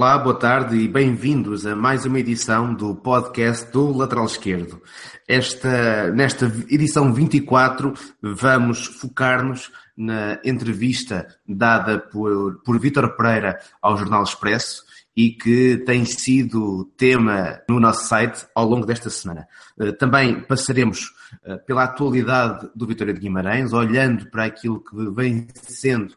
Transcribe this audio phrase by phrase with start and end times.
[0.00, 4.80] Olá, boa tarde e bem-vindos a mais uma edição do podcast do Lateral Esquerdo.
[5.28, 7.92] Esta, nesta edição 24
[8.22, 16.06] vamos focar-nos na entrevista dada por, por Vítor Pereira ao Jornal Expresso e que tem
[16.06, 19.46] sido tema no nosso site ao longo desta semana.
[19.78, 21.12] Eh, também passaremos
[21.44, 26.14] eh, pela atualidade do Vitória de Guimarães, olhando para aquilo que vem sendo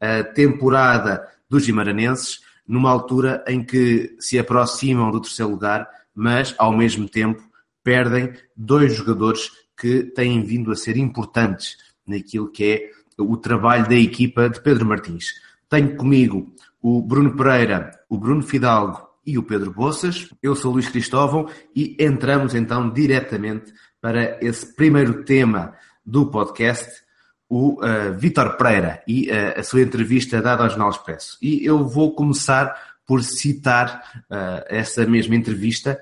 [0.00, 6.72] a temporada dos guimaranenses numa altura em que se aproximam do terceiro lugar, mas ao
[6.72, 7.42] mesmo tempo
[7.82, 13.94] perdem dois jogadores que têm vindo a ser importantes naquilo que é o trabalho da
[13.94, 15.34] equipa de Pedro Martins.
[15.68, 20.30] Tenho comigo o Bruno Pereira, o Bruno Fidalgo e o Pedro Boças.
[20.42, 27.02] Eu sou Luís Cristóvão e entramos então diretamente para esse primeiro tema do podcast,
[27.48, 31.38] o uh, Vítor Pereira e uh, a sua entrevista dada ao Jornal Expresso.
[31.40, 32.74] E eu vou começar
[33.06, 36.00] por citar uh, essa mesma entrevista.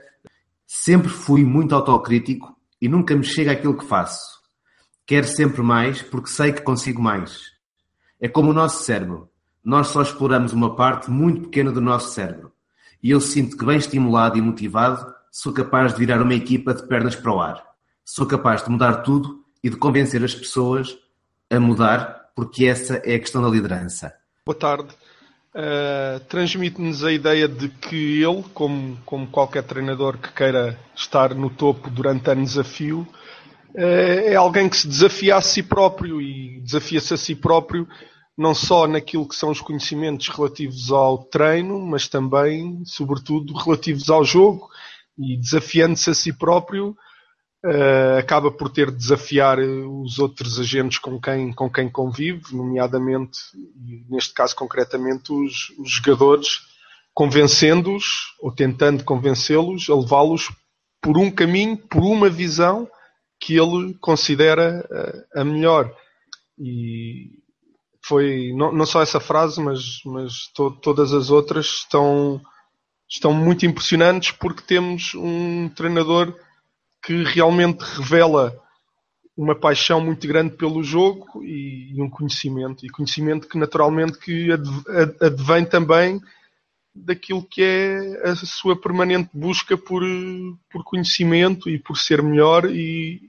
[0.66, 4.42] Sempre fui muito autocrítico e nunca me chega aquilo que faço.
[5.06, 7.52] Quero sempre mais porque sei que consigo mais.
[8.18, 9.28] É como o nosso cérebro.
[9.62, 12.52] Nós só exploramos uma parte muito pequena do nosso cérebro.
[13.02, 16.86] E eu sinto que, bem estimulado e motivado, sou capaz de virar uma equipa de
[16.86, 17.62] pernas para o ar.
[18.02, 20.96] Sou capaz de mudar tudo e de convencer as pessoas
[21.50, 24.14] a mudar, porque essa é a questão da liderança.
[24.44, 24.88] Boa tarde.
[25.54, 31.48] Uh, Transmite-nos a ideia de que ele, como, como qualquer treinador que queira estar no
[31.48, 33.06] topo durante anos a fio,
[33.74, 37.86] uh, é alguém que se desafia a si próprio e desafia-se a si próprio
[38.36, 44.24] não só naquilo que são os conhecimentos relativos ao treino, mas também, sobretudo, relativos ao
[44.24, 44.68] jogo
[45.16, 46.96] e desafiando-se a si próprio
[47.64, 53.38] Uh, acaba por ter de desafiar os outros agentes com quem, com quem convive, nomeadamente,
[54.10, 56.60] neste caso concretamente, os, os jogadores,
[57.14, 60.52] convencendo-os ou tentando convencê-los a levá-los
[61.00, 62.86] por um caminho, por uma visão
[63.40, 65.90] que ele considera uh, a melhor.
[66.58, 67.30] E
[68.06, 72.40] foi não, não só essa frase, mas, mas to, todas as outras estão,
[73.08, 76.34] estão muito impressionantes porque temos um treinador
[77.04, 78.54] que realmente revela
[79.36, 84.48] uma paixão muito grande pelo jogo e, um conhecimento e conhecimento que naturalmente que
[85.20, 86.20] advém também
[86.94, 90.02] daquilo que é a sua permanente busca por,
[90.70, 93.28] por conhecimento e por ser melhor e,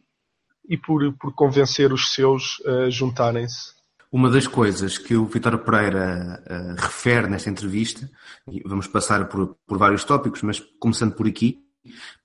[0.69, 3.73] e por, por convencer os seus a juntarem-se.
[4.11, 8.09] Uma das coisas que o Vitor Pereira uh, refere nesta entrevista,
[8.49, 11.64] e vamos passar por, por vários tópicos, mas começando por aqui,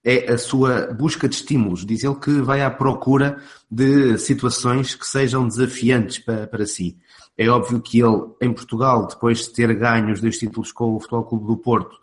[0.04, 1.84] é a sua busca de estímulos.
[1.84, 3.38] Diz ele que vai à procura
[3.70, 6.96] de situações que sejam desafiantes para, para si.
[7.36, 11.00] É óbvio que ele, em Portugal, depois de ter ganho os dois títulos com o
[11.00, 11.96] Futebol Clube do Porto,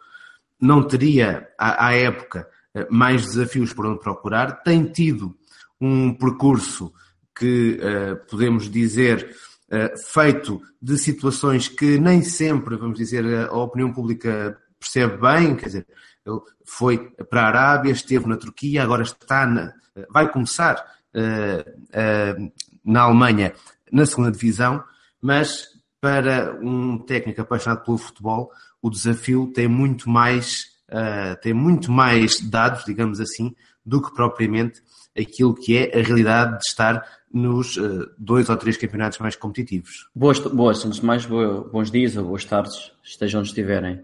[0.60, 2.48] não teria, à, à época,
[2.90, 4.64] mais desafios por onde procurar.
[4.64, 5.36] Tem tido
[5.80, 6.94] um percurso
[7.38, 9.36] que uh, podemos dizer
[9.72, 15.66] uh, feito de situações que nem sempre, vamos dizer, a opinião pública percebe bem, quer
[15.68, 15.88] dizer,
[16.28, 19.74] ele foi para a Arábia, esteve na Turquia, agora está na,
[20.12, 20.76] vai começar
[21.16, 22.52] uh, uh,
[22.84, 23.54] na Alemanha
[23.92, 24.84] na segunda divisão,
[25.22, 25.68] mas
[26.00, 28.52] para um técnico apaixonado pelo futebol,
[28.82, 33.56] o desafio tem muito mais, uh, tem muito mais dados, digamos assim,
[33.86, 34.82] do que propriamente
[35.18, 40.10] aquilo que é a realidade de estar nos uh, dois ou três campeonatos mais competitivos.
[40.14, 44.04] Boas, boas antes de mais, bons dias ou boas tardes, estejam onde estiverem.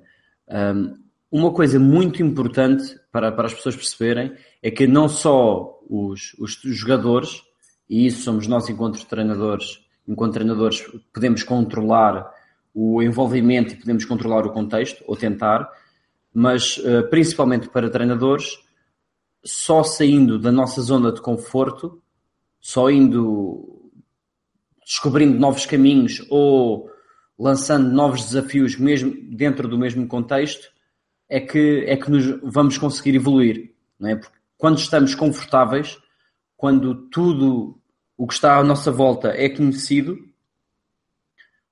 [0.50, 1.03] Um,
[1.34, 6.60] uma coisa muito importante para, para as pessoas perceberem é que não só os, os
[6.62, 7.42] jogadores,
[7.90, 12.32] e isso somos nós enquanto treinadores, enquanto treinadores podemos controlar
[12.72, 15.68] o envolvimento e podemos controlar o contexto, ou tentar,
[16.32, 18.60] mas uh, principalmente para treinadores,
[19.44, 22.00] só saindo da nossa zona de conforto,
[22.62, 23.92] só indo
[24.86, 26.92] descobrindo novos caminhos ou
[27.40, 30.73] lançando novos desafios mesmo dentro do mesmo contexto,
[31.34, 33.74] é que, é que nos vamos conseguir evoluir.
[34.00, 34.16] Não é?
[34.16, 35.98] Porque quando estamos confortáveis,
[36.56, 37.82] quando tudo
[38.16, 40.16] o que está à nossa volta é conhecido,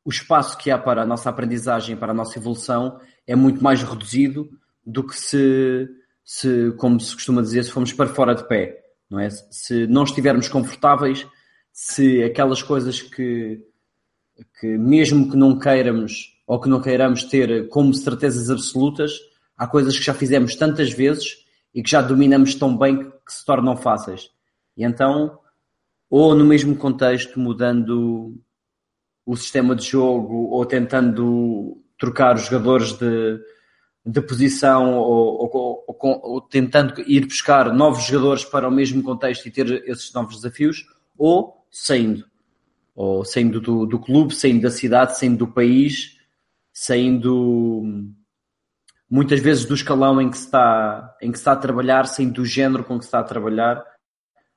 [0.04, 3.84] o espaço que há para a nossa aprendizagem, para a nossa evolução, é muito mais
[3.84, 4.50] reduzido
[4.84, 5.88] do que se,
[6.26, 8.84] se como se costuma dizer, se formos para fora de pé.
[9.08, 9.30] Não é?
[9.30, 11.28] Se não estivermos confortáveis,
[11.72, 13.64] se aquelas coisas que,
[14.60, 19.12] que mesmo que não queiramos ou que não queiramos ter como certezas absolutas,
[19.58, 23.46] há coisas que já fizemos tantas vezes e que já dominamos tão bem que se
[23.46, 24.30] tornam fáceis.
[24.76, 25.40] E então,
[26.10, 28.38] ou no mesmo contexto, mudando
[29.26, 33.40] o sistema de jogo ou tentando trocar os jogadores de,
[34.06, 39.46] de posição ou, ou, ou, ou, tentando ir buscar novos jogadores para o mesmo contexto
[39.46, 40.84] e ter esses novos desafios,
[41.18, 42.26] ou saindo.
[42.96, 46.18] Ou saindo do, do clube, saindo da cidade, saindo do país,
[46.74, 48.12] saindo
[49.12, 52.46] muitas vezes do escalão em que se está, em que está a trabalhar, saindo do
[52.46, 53.84] género com que se está a trabalhar.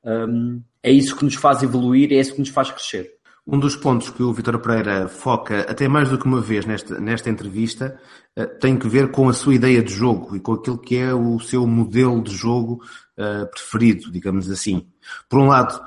[0.05, 3.15] Um, é isso que nos faz evoluir, é isso que nos faz crescer.
[3.47, 6.99] Um dos pontos que o Vitor Pereira foca, até mais do que uma vez nesta,
[6.99, 7.99] nesta entrevista,
[8.35, 11.13] eh, tem que ver com a sua ideia de jogo e com aquilo que é
[11.13, 12.83] o seu modelo de jogo
[13.19, 14.87] uh, preferido, digamos assim.
[15.29, 15.79] Por um lado,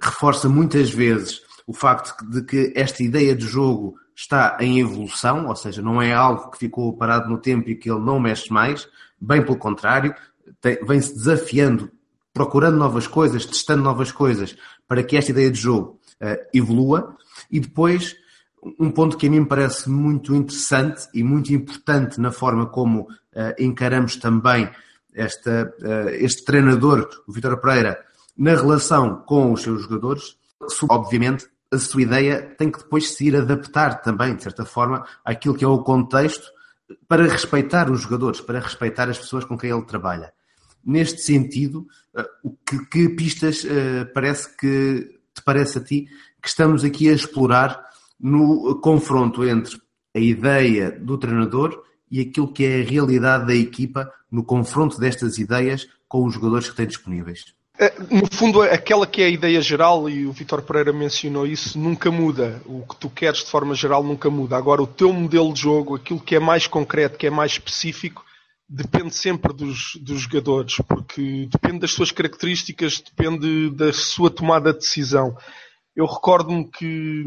[0.00, 5.56] reforça muitas vezes o facto de que esta ideia de jogo está em evolução, ou
[5.56, 8.88] seja, não é algo que ficou parado no tempo e que ele não mexe mais,
[9.20, 10.14] bem pelo contrário,
[10.86, 11.90] vem-se desafiando,
[12.32, 14.56] procurando novas coisas, testando novas coisas,
[14.86, 17.16] para que esta ideia de jogo uh, evolua.
[17.50, 18.14] E depois,
[18.78, 23.02] um ponto que a mim me parece muito interessante e muito importante na forma como
[23.02, 23.08] uh,
[23.58, 24.70] encaramos também
[25.14, 27.98] esta, uh, este treinador, o Vitor Pereira,
[28.36, 30.36] na relação com os seus jogadores,
[30.88, 35.54] obviamente a sua ideia tem que depois se ir adaptar também, de certa forma, àquilo
[35.54, 36.46] que é o contexto
[37.08, 40.32] para respeitar os jogadores, para respeitar as pessoas com quem ele trabalha.
[40.84, 41.86] Neste sentido,
[42.66, 43.64] que, que pistas
[44.12, 46.08] parece que te parece a ti
[46.40, 47.84] que estamos aqui a explorar
[48.20, 49.80] no confronto entre
[50.14, 55.38] a ideia do treinador e aquilo que é a realidade da equipa no confronto destas
[55.38, 57.54] ideias com os jogadores que têm disponíveis?
[57.76, 61.78] É, no fundo, aquela que é a ideia geral, e o Vitor Pereira mencionou isso,
[61.78, 62.62] nunca muda.
[62.66, 64.56] O que tu queres de forma geral nunca muda.
[64.56, 68.24] Agora, o teu modelo de jogo, aquilo que é mais concreto, que é mais específico,
[68.68, 74.78] depende sempre dos, dos jogadores, porque depende das suas características, depende da sua tomada de
[74.78, 75.36] decisão.
[75.96, 77.24] Eu recordo-me que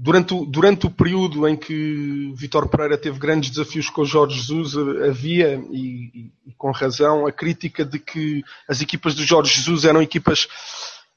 [0.00, 4.36] durante o, durante o período em que Vitor Pereira teve grandes desafios com o Jorge
[4.38, 9.84] Jesus, havia, e, e, com razão, a crítica de que as equipas do Jorge Jesus
[9.84, 10.46] eram equipas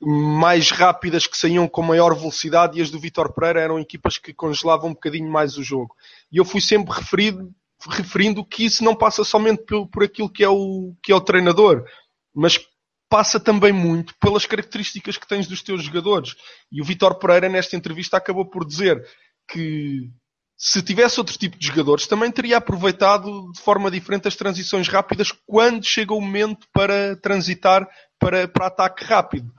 [0.02, 4.34] mais rápidas que saíam com maior velocidade e as do Vitor Pereira eram equipas que
[4.34, 5.96] congelavam um bocadinho mais o jogo.
[6.32, 7.54] E eu fui sempre referido,
[7.88, 11.22] referindo que isso não passa somente por, por aquilo que é, o, que é o
[11.22, 11.86] treinador,
[12.34, 12.60] mas
[13.12, 16.34] passa também muito pelas características que tens dos teus jogadores.
[16.72, 19.06] E o Vitor Pereira, nesta entrevista, acabou por dizer
[19.50, 20.10] que
[20.58, 25.34] se tivesse outro tipo de jogadores, também teria aproveitado de forma diferente as transições rápidas
[25.46, 27.86] quando chega o momento para transitar
[28.18, 29.52] para, para ataque rápido.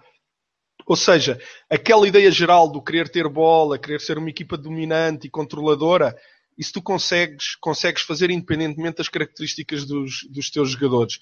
[0.86, 1.38] Ou seja,
[1.68, 6.16] aquela ideia geral do querer ter bola, querer ser uma equipa dominante e controladora,
[6.56, 11.18] isso tu consegues, consegues fazer independentemente das características dos, dos teus jogadores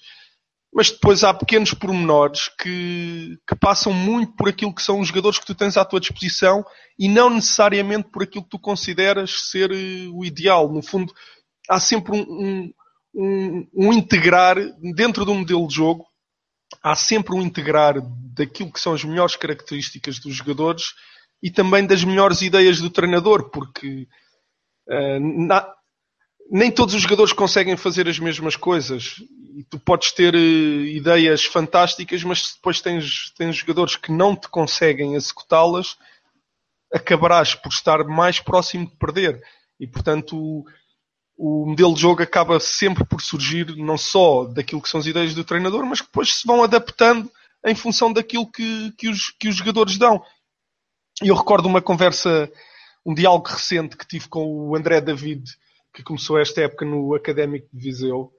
[0.73, 5.37] mas depois há pequenos pormenores que, que, passam muito por aquilo que são os jogadores
[5.37, 6.63] que tu tens à tua disposição
[6.97, 10.71] e não necessariamente por aquilo que tu consideras ser eh, o ideal.
[10.71, 11.13] No fundo,
[11.69, 12.73] há sempre um, um,
[13.13, 14.55] um, um integrar
[14.95, 16.05] dentro do modelo de jogo,
[16.81, 17.95] há sempre um integrar
[18.33, 20.93] daquilo que são as melhores características dos jogadores
[21.43, 24.07] e também das melhores ideias do treinador, porque
[24.87, 25.67] uh, na,
[26.51, 29.23] nem todos os jogadores conseguem fazer as mesmas coisas
[29.55, 34.49] e tu podes ter uh, ideias fantásticas, mas depois tens, tens jogadores que não te
[34.49, 35.97] conseguem executá-las,
[36.93, 39.41] acabarás por estar mais próximo de perder.
[39.79, 40.65] E portanto, o,
[41.37, 45.33] o, modelo de jogo acaba sempre por surgir não só daquilo que são as ideias
[45.33, 47.31] do treinador, mas que depois se vão adaptando
[47.65, 50.21] em função daquilo que, que, os, que os jogadores dão.
[51.21, 52.51] Eu recordo uma conversa,
[53.05, 55.45] um diálogo recente que tive com o André David,
[55.93, 58.31] que começou esta época no Académico de Viseu,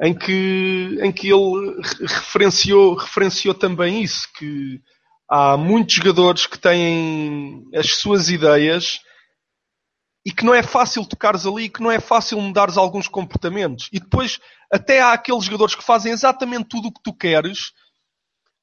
[0.00, 4.80] em que, em que ele referenciou, referenciou também isso, que
[5.28, 9.00] há muitos jogadores que têm as suas ideias
[10.24, 13.88] e que não é fácil tocares ali, que não é fácil mudares alguns comportamentos.
[13.92, 14.38] E depois
[14.70, 17.72] até há aqueles jogadores que fazem exatamente tudo o que tu queres,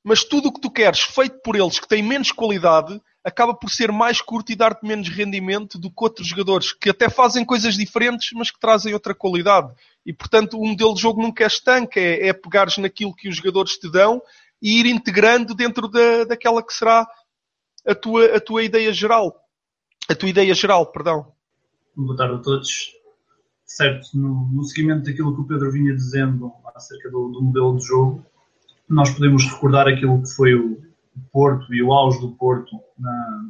[0.04, 3.70] mas tudo o que tu queres feito por eles que têm menos qualidade acaba por
[3.70, 7.76] ser mais curto e dar-te menos rendimento do que outros jogadores que até fazem coisas
[7.76, 9.74] diferentes, mas que trazem outra qualidade.
[10.06, 13.38] E portanto, o modelo de jogo nunca é estanque, é, é pegares naquilo que os
[13.38, 14.22] jogadores te dão
[14.62, 17.08] e ir integrando dentro da, daquela que será
[17.88, 19.40] a tua, a tua ideia geral.
[20.10, 21.32] A tua ideia geral, perdão.
[21.96, 22.92] Boa tarde a todos.
[23.66, 27.86] Certo, no, no seguimento daquilo que o Pedro vinha dizendo acerca do, do modelo de
[27.86, 28.26] jogo,
[28.88, 30.82] nós podemos recordar aquilo que foi o,
[31.32, 33.50] Porto e o auge do Porto na,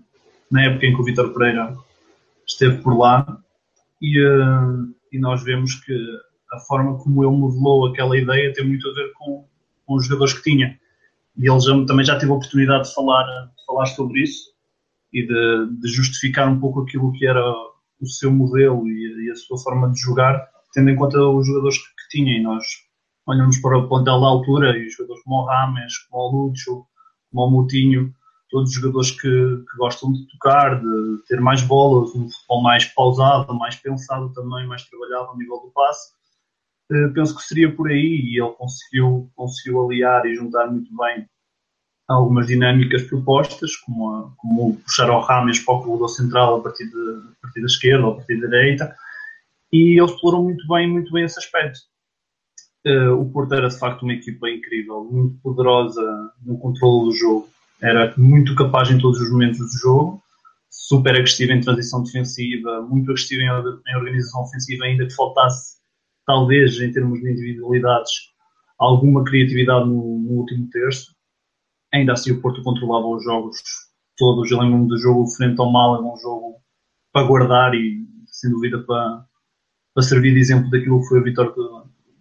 [0.51, 1.75] na época em que o Vitor Pereira
[2.45, 3.25] esteve por lá
[4.01, 5.93] e, uh, e, nós vemos que
[6.51, 9.45] a forma como ele modelou aquela ideia tem muito a ver com,
[9.85, 10.77] com os jogadores que tinha.
[11.37, 14.51] E ele já, também já teve a oportunidade de falar, de falar sobre isso
[15.11, 17.43] e de, de, justificar um pouco aquilo que era
[18.01, 20.47] o seu modelo e, e, a sua forma de jogar.
[20.73, 22.63] tendo em conta os jogadores que, que tinha, e nós
[23.25, 26.85] olhamos para o plantel da altura, e os jogadores como o Rames, como o Lúcio,
[27.33, 28.13] como o Moutinho,
[28.49, 32.85] todos os jogadores que, que, gostam de tocar, de ter mais bolas, um futebol mais
[32.85, 36.13] pausado, mais pensado também, mais trabalhado ao nível do passe.
[36.91, 41.27] Uh, penso que seria por aí e ele conseguiu, conseguiu aliar e juntar muito bem
[42.07, 46.85] algumas dinâmicas propostas, como, a, como puxar ao Rames para o corredor central a partir,
[46.85, 48.95] de, a partir da esquerda ou a partir da direita,
[49.71, 51.79] e ele explorou muito bem, muito bem esse aspecto.
[52.85, 56.01] Uh, o Porto era de facto uma equipa incrível, muito poderosa
[56.45, 57.49] no controle do jogo,
[57.81, 60.21] era muito capaz em todos os momentos do jogo,
[60.69, 65.77] super agressiva em transição defensiva, muito agressiva em, em organização ofensiva, ainda que faltasse,
[66.25, 68.11] talvez, em termos de individualidades,
[68.77, 71.13] alguma criatividade no, no último terço
[71.93, 73.57] ainda assim o Porto controlava os jogos
[74.17, 74.49] todos.
[74.49, 76.61] Eu lembro-me do jogo frente ao Málaga, um jogo
[77.13, 79.25] para guardar e, sem dúvida, para,
[79.93, 81.53] para servir de exemplo daquilo que foi a vitória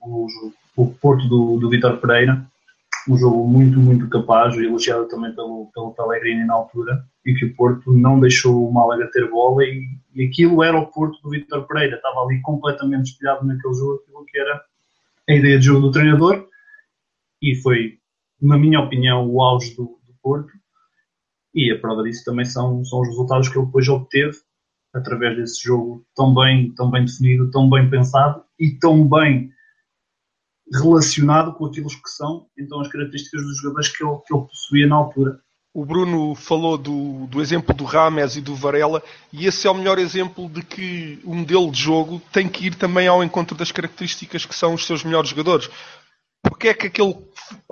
[0.04, 2.44] o, Porto do, do Vitor Pereira.
[3.08, 7.54] Um jogo muito, muito capaz, elogiado também pelo, pelo Pellegrini na altura, e que o
[7.54, 11.66] Porto não deixou o Málaga ter bola, e, e aquilo era o Porto do Vitor
[11.66, 11.96] Pereira.
[11.96, 14.62] Estava ali completamente espelhado naquele jogo, aquilo que era
[15.28, 16.46] a ideia de jogo do treinador,
[17.40, 17.98] e foi
[18.42, 20.52] na minha opinião, o auge do, do Porto.
[21.54, 24.36] E a prova disso também são, são os resultados que ele depois obteve
[24.92, 29.51] através desse jogo tão bem, tão bem definido, tão bem pensado e tão bem
[30.72, 34.86] relacionado com aquilo que são então as características dos jogadores que ele, que ele possuía
[34.86, 35.38] na altura.
[35.74, 39.02] O Bruno falou do, do exemplo do Rames e do Varela,
[39.32, 42.74] e esse é o melhor exemplo de que o modelo de jogo tem que ir
[42.74, 45.70] também ao encontro das características que são os seus melhores jogadores.
[46.42, 47.14] Porque é que aquele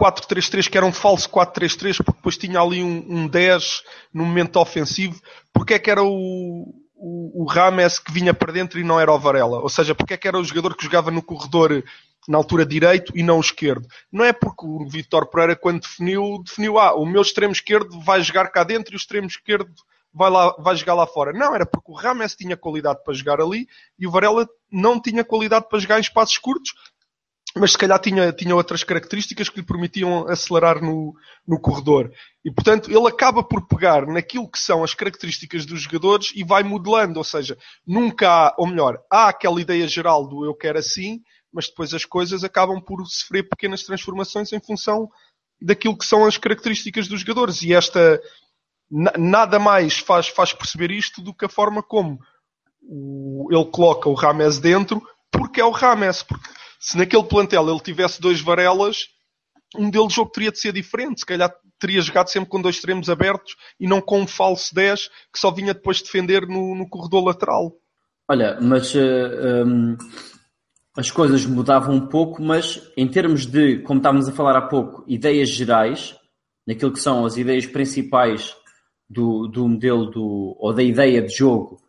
[0.01, 3.83] 4-3-3 que era um falso 4-3-3, porque depois tinha ali um, um 10
[4.15, 5.21] no momento ofensivo,
[5.53, 9.13] porque é que era o, o, o, Rames que vinha para dentro e não era
[9.13, 9.59] o Varela?
[9.59, 11.85] Ou seja, porque é que era o jogador que jogava no corredor
[12.29, 13.87] na altura direito e não esquerdo?
[14.13, 18.23] Não é porque o Vitor Pereira, quando definiu, definiu, ah, o meu extremo esquerdo vai
[18.23, 19.73] jogar cá dentro e o extremo esquerdo
[20.13, 21.33] vai, lá, vai jogar lá fora.
[21.33, 23.67] Não, era porque o Rames tinha qualidade para jogar ali
[23.99, 26.73] e o Varela não tinha qualidade para jogar em espaços curtos
[27.57, 31.15] mas se calhar tinha, tinha outras características que lhe permitiam acelerar no,
[31.47, 32.13] no corredor.
[32.45, 36.63] E portanto ele acaba por pegar naquilo que são as características dos jogadores e vai
[36.63, 41.21] modelando, ou seja, nunca há, ou melhor, há aquela ideia geral do eu quero assim,
[41.53, 45.09] mas depois as coisas acabam por sofrer pequenas transformações em função
[45.61, 47.63] daquilo que são as características dos jogadores.
[47.63, 48.21] E esta
[48.91, 52.19] nada mais faz, faz perceber isto do que a forma como
[52.83, 57.81] o, ele coloca o Rames dentro, porque é o Rames, porque se naquele plantel ele
[57.81, 59.09] tivesse dois Varelas,
[59.77, 61.21] um deles jogo teria de ser diferente.
[61.21, 65.09] Se calhar teria jogado sempre com dois extremos abertos e não com um falso 10
[65.33, 67.73] que só vinha depois defender no, no corredor lateral.
[68.29, 69.97] Olha, mas uh,
[70.97, 75.05] as coisas mudavam um pouco, mas em termos de, como estávamos a falar há pouco,
[75.07, 76.17] ideias gerais,
[76.67, 78.55] naquilo que são as ideias principais
[79.09, 81.81] do, do modelo do, ou da ideia de jogo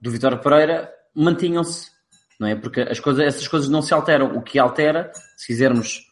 [0.00, 1.98] do Vitor Pereira, mantinham-se
[2.38, 2.54] não é?
[2.54, 4.36] Porque as coisas, essas coisas não se alteram.
[4.36, 6.06] O que altera, se quisermos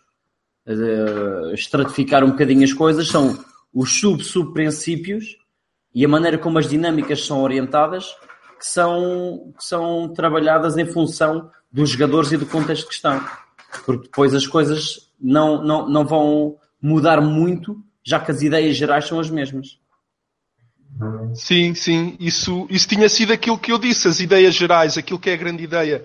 [0.66, 3.38] uh, estratificar um bocadinho as coisas, são
[3.72, 5.36] os sub-sub-princípios
[5.94, 8.14] e a maneira como as dinâmicas são orientadas,
[8.58, 13.24] que são, que são trabalhadas em função dos jogadores e do contexto que estão.
[13.84, 19.06] Porque depois as coisas não, não, não vão mudar muito, já que as ideias gerais
[19.06, 19.78] são as mesmas.
[21.34, 25.28] Sim, sim, isso, isso tinha sido aquilo que eu disse, as ideias gerais, aquilo que
[25.28, 26.04] é a grande ideia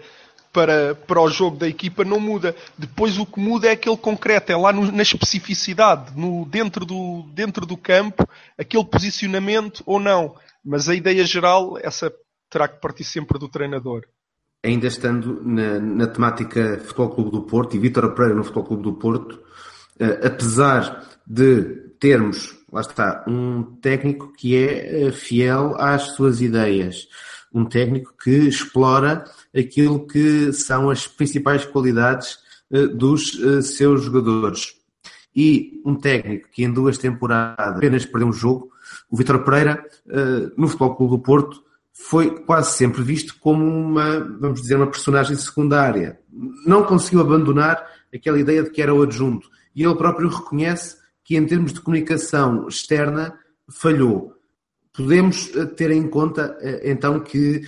[0.51, 2.56] para, para o jogo da equipa não muda.
[2.77, 7.24] Depois o que muda é aquele concreto, é lá no, na especificidade, no, dentro, do,
[7.34, 8.27] dentro do campo,
[8.58, 10.36] aquele posicionamento ou não.
[10.63, 12.13] Mas a ideia geral, essa
[12.50, 14.06] terá que partir sempre do treinador.
[14.63, 18.84] Ainda estando na, na temática Futebol Clube do Porto e Vítor Pereira no Futebol Clube
[18.84, 19.34] do Porto,
[20.00, 27.08] uh, apesar de termos lá está, um técnico que é eh, fiel às suas ideias,
[27.53, 29.25] um técnico que explora
[29.56, 32.39] aquilo que são as principais qualidades
[32.72, 34.74] eh, dos eh, seus jogadores.
[35.36, 38.70] E um técnico que em duas temporadas apenas perdeu um jogo,
[39.10, 39.82] o Vitor Pereira,
[40.58, 45.36] no Futebol Clube do Porto, foi quase sempre visto como uma, vamos dizer, uma personagem
[45.36, 46.19] secundária.
[46.65, 49.50] Não conseguiu abandonar aquela ideia de que era o adjunto.
[49.75, 53.33] E ele próprio reconhece que em termos de comunicação externa
[53.69, 54.36] falhou.
[54.93, 57.62] Podemos eh, ter em conta eh, então que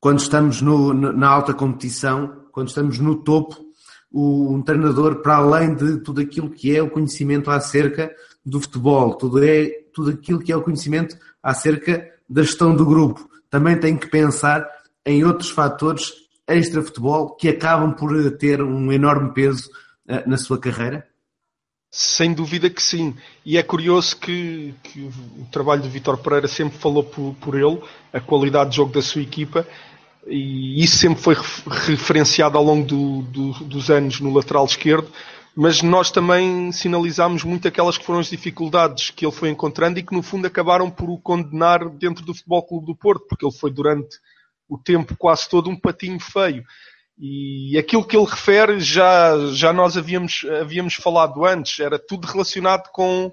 [0.00, 3.64] quando estamos no, na alta competição, quando estamos no topo,
[4.12, 8.14] um treinador, para além de tudo aquilo que é o conhecimento acerca
[8.44, 13.28] do futebol, tudo, é, tudo aquilo que é o conhecimento acerca da gestão do grupo,
[13.50, 14.66] também tem que pensar
[15.04, 16.12] em outros fatores
[16.46, 19.68] extra-futebol que acabam por ter um enorme peso
[20.08, 21.06] uh, na sua carreira?
[21.90, 23.14] Sem dúvida que sim.
[23.46, 27.80] E é curioso que, que o trabalho do Vitor Pereira sempre falou por, por, ele,
[28.12, 29.66] a qualidade de jogo da sua equipa,
[30.26, 35.08] e isso sempre foi referenciado ao longo do, do, dos anos no lateral esquerdo.
[35.56, 40.02] Mas nós também sinalizámos muito aquelas que foram as dificuldades que ele foi encontrando e
[40.02, 43.56] que no fundo acabaram por o condenar dentro do Futebol Clube do Porto, porque ele
[43.56, 44.18] foi durante
[44.68, 46.64] o tempo quase todo um patinho feio.
[47.16, 52.90] E aquilo que ele refere já, já nós havíamos, havíamos falado antes, era tudo relacionado
[52.90, 53.32] com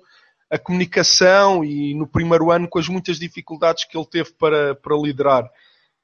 [0.52, 4.96] a comunicação e no primeiro ano com as muitas dificuldades que ele teve para, para
[4.96, 5.50] liderar.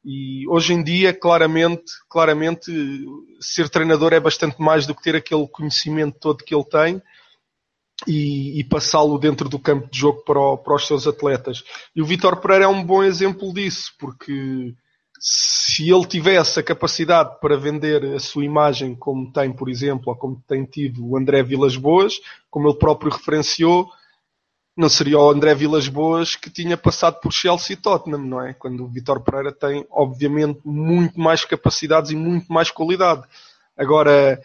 [0.09, 2.71] E hoje em dia, claramente, claramente,
[3.41, 7.01] ser treinador é bastante mais do que ter aquele conhecimento todo que ele tem
[8.07, 11.61] e, e passá-lo dentro do campo de jogo para, o, para os seus atletas.
[11.93, 14.73] E o Vitor Pereira é um bom exemplo disso, porque
[15.19, 20.15] se ele tivesse a capacidade para vender a sua imagem como tem, por exemplo, ou
[20.15, 22.13] como tem tido o André Vilas Boas,
[22.49, 23.89] como ele próprio referenciou,
[24.77, 28.53] não seria o André Vilas Boas que tinha passado por Chelsea e Tottenham, não é?
[28.53, 33.23] Quando o Vitor Pereira tem, obviamente, muito mais capacidades e muito mais qualidade.
[33.75, 34.39] Agora,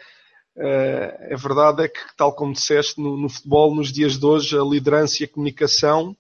[0.56, 4.62] é verdade é que, tal como disseste, no, no futebol, nos dias de hoje, a
[4.62, 6.16] liderança e a comunicação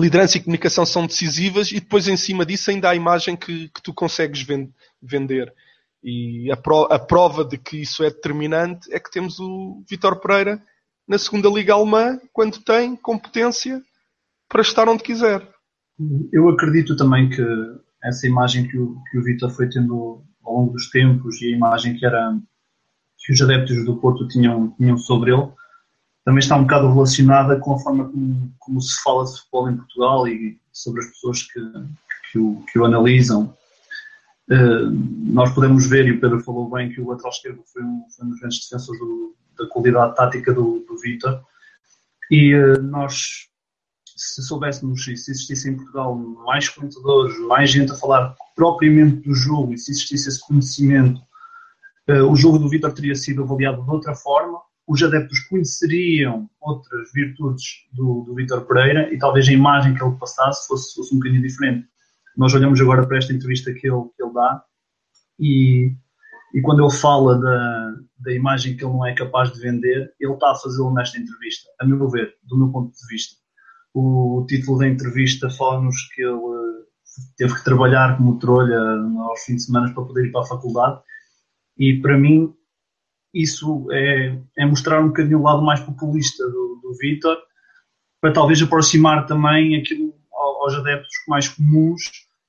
[0.00, 3.68] liderança e comunicação são decisivas e depois em cima disso ainda há a imagem que,
[3.68, 4.46] que tu consegues
[5.00, 5.52] vender.
[6.02, 10.20] E a, pro, a, prova de que isso é determinante é que temos o Vitor
[10.20, 10.62] Pereira
[11.06, 13.82] na segunda Liga Alemã, quando tem competência
[14.48, 15.46] para estar onde quiser.
[16.32, 17.42] Eu acredito também que
[18.02, 21.56] essa imagem que o, que o Vitor foi tendo ao longo dos tempos e a
[21.56, 22.36] imagem que, era,
[23.18, 25.50] que os adeptos do Porto tinham, tinham sobre ele
[26.26, 29.76] também está um bocado relacionada com a forma como, como se fala de futebol em
[29.76, 31.60] Portugal e sobre as pessoas que,
[32.32, 33.56] que, o, que o analisam.
[34.50, 34.90] Uh,
[35.24, 38.26] nós podemos ver, e o Pedro falou bem, que o lateral esquerdo foi um, foi
[38.26, 41.42] um dos grandes defensores do, da qualidade tática do, do Vitor.
[42.30, 43.48] E uh, nós,
[44.16, 49.74] se soubéssemos, se existisse em Portugal mais comentadores, mais gente a falar propriamente do jogo,
[49.74, 51.20] e se existisse esse conhecimento,
[52.08, 57.12] uh, o jogo do Vitor teria sido avaliado de outra forma os adeptos conheceriam outras
[57.12, 61.18] virtudes do, do Vítor Pereira e talvez a imagem que ele passasse fosse, fosse um
[61.18, 61.88] bocadinho diferente.
[62.36, 64.62] Nós olhamos agora para esta entrevista que ele, que ele dá
[65.40, 65.92] e,
[66.54, 70.32] e quando ele fala da, da imagem que ele não é capaz de vender, ele
[70.32, 73.36] está a fazê-lo nesta entrevista, a meu ver, do meu ponto de vista.
[73.94, 76.38] O título da entrevista fala-nos que ele
[77.36, 81.00] teve que trabalhar como trolha aos fins de semana para poder ir para a faculdade
[81.78, 82.54] e para mim
[83.32, 87.36] isso é, é mostrar um bocadinho o lado mais populista do, do Vitor,
[88.20, 92.02] para talvez aproximar também aquilo aos adeptos mais comuns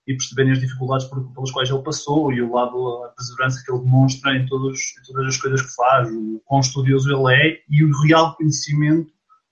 [0.08, 3.84] e perceberem as dificuldades pelas quais ele passou e o lado, a perseverança que ele
[3.84, 7.84] demonstra em, todos, em todas as coisas que faz, o quão estudioso ele é e
[7.84, 9.12] o real conhecimento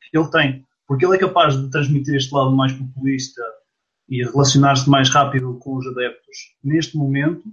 [0.10, 0.65] que ele tem.
[0.88, 3.41] Porque ele é capaz de transmitir este lado mais populista
[4.08, 7.44] e relacionar-se mais rápido com os adeptos neste momento,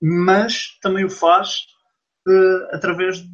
[0.00, 1.66] mas também o faz
[2.26, 3.28] uh, através de,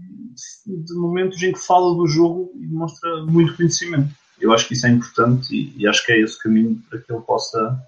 [0.67, 4.13] de, momentos em que fala do jogo e demonstra muito conhecimento.
[4.41, 6.99] Eu acho que isso é importante e, e, acho que é esse o caminho para
[6.99, 7.79] que ele possa,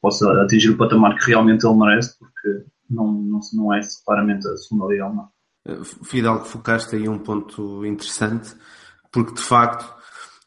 [0.00, 4.56] possa atingir o patamar que realmente ele merece, porque não, não, não é claramente a
[4.56, 5.28] segunda liga alemã.
[6.04, 8.54] Fidel, focaste aí um ponto interessante,
[9.12, 9.96] porque de facto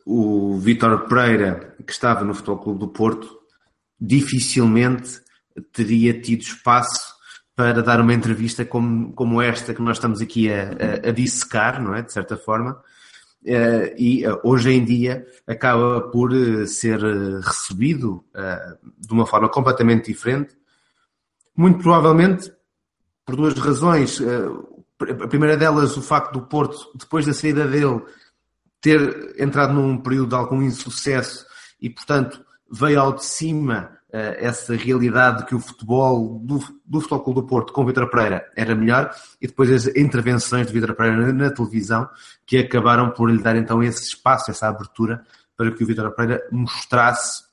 [0.05, 3.39] o Vítor Pereira, que estava no Futebol Clube do Porto,
[3.99, 5.19] dificilmente
[5.71, 7.13] teria tido espaço
[7.55, 10.71] para dar uma entrevista como, como esta que nós estamos aqui a,
[11.05, 12.01] a, a dissecar, não é?
[12.01, 12.81] De certa forma.
[13.43, 17.01] Uh, e uh, hoje em dia acaba por uh, ser
[17.41, 18.23] recebido
[18.99, 20.55] de uma forma completamente diferente.
[21.55, 22.53] Muito provavelmente
[23.25, 24.21] por duas razões.
[24.21, 28.01] a primeira delas, o facto do Porto, depois da saída dele,
[28.79, 31.45] ter entrado num período de algum insucesso
[31.79, 37.41] e, portanto, veio ao de cima essa realidade que o futebol do, do Futebol Clube
[37.41, 41.33] do Porto com Vitor Pereira era melhor e depois as intervenções de Vitor Pereira na,
[41.33, 42.09] na, televisão
[42.45, 46.43] que acabaram por lhe dar então esse espaço, essa abertura para que o Vitor Pereira
[46.51, 47.43] mostrasse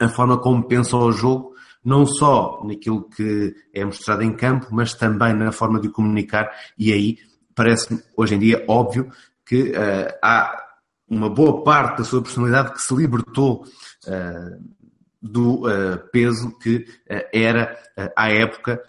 [0.00, 1.54] a forma como pensa o jogo,
[1.84, 6.92] não só naquilo que é mostrado em campo, mas também na forma de comunicar e
[6.92, 7.18] aí
[7.54, 9.10] parece-me hoje em dia óbvio
[9.46, 10.60] que uh, há
[11.08, 13.64] uma boa parte da sua personalidade que se libertou
[14.06, 14.83] uh,
[15.24, 18.82] do uh, peso que uh, era, uh, à época,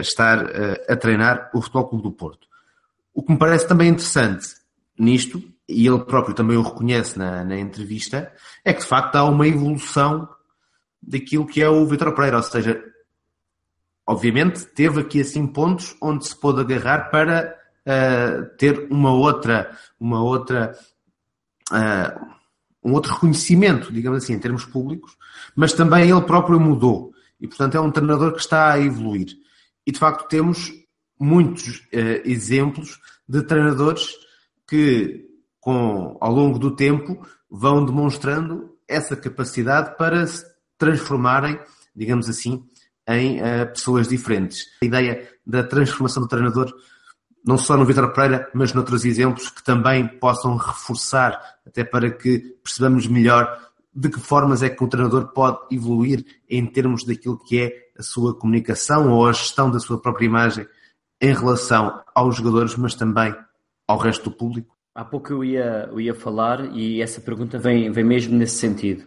[0.00, 0.38] estar
[0.88, 2.48] a treinar o Futebol Clube do Porto.
[3.12, 4.46] O que me parece também interessante
[4.98, 8.32] nisto, e ele próprio também o reconhece na, na entrevista,
[8.64, 10.26] é que de facto há uma evolução
[11.02, 12.82] daquilo que é o Vitor Pereira, ou seja,
[14.06, 17.54] obviamente, teve aqui assim pontos onde se pôde agarrar para
[18.56, 20.74] ter uma outra, uma outra,
[22.86, 25.16] um outro reconhecimento, digamos assim, em termos públicos,
[25.56, 27.12] mas também ele próprio mudou.
[27.40, 29.36] E, portanto, é um treinador que está a evoluir.
[29.84, 30.72] E, de facto, temos
[31.18, 34.14] muitos uh, exemplos de treinadores
[34.68, 35.26] que,
[35.60, 40.44] com, ao longo do tempo, vão demonstrando essa capacidade para se
[40.78, 41.58] transformarem,
[41.94, 42.64] digamos assim,
[43.08, 44.64] em uh, pessoas diferentes.
[44.80, 46.72] A ideia da transformação do treinador,
[47.46, 52.38] não só no Vitor Pereira, mas noutros exemplos que também possam reforçar, até para que
[52.62, 57.60] percebamos melhor de que formas é que o treinador pode evoluir em termos daquilo que
[57.60, 60.66] é a sua comunicação ou a gestão da sua própria imagem
[61.20, 63.34] em relação aos jogadores, mas também
[63.88, 64.76] ao resto do público?
[64.94, 69.04] Há pouco eu ia, eu ia falar e essa pergunta vem, vem mesmo nesse sentido.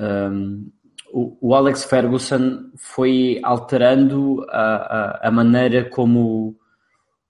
[0.00, 0.70] Um,
[1.12, 6.56] o, o, Alex Ferguson foi alterando a, a, a, maneira como,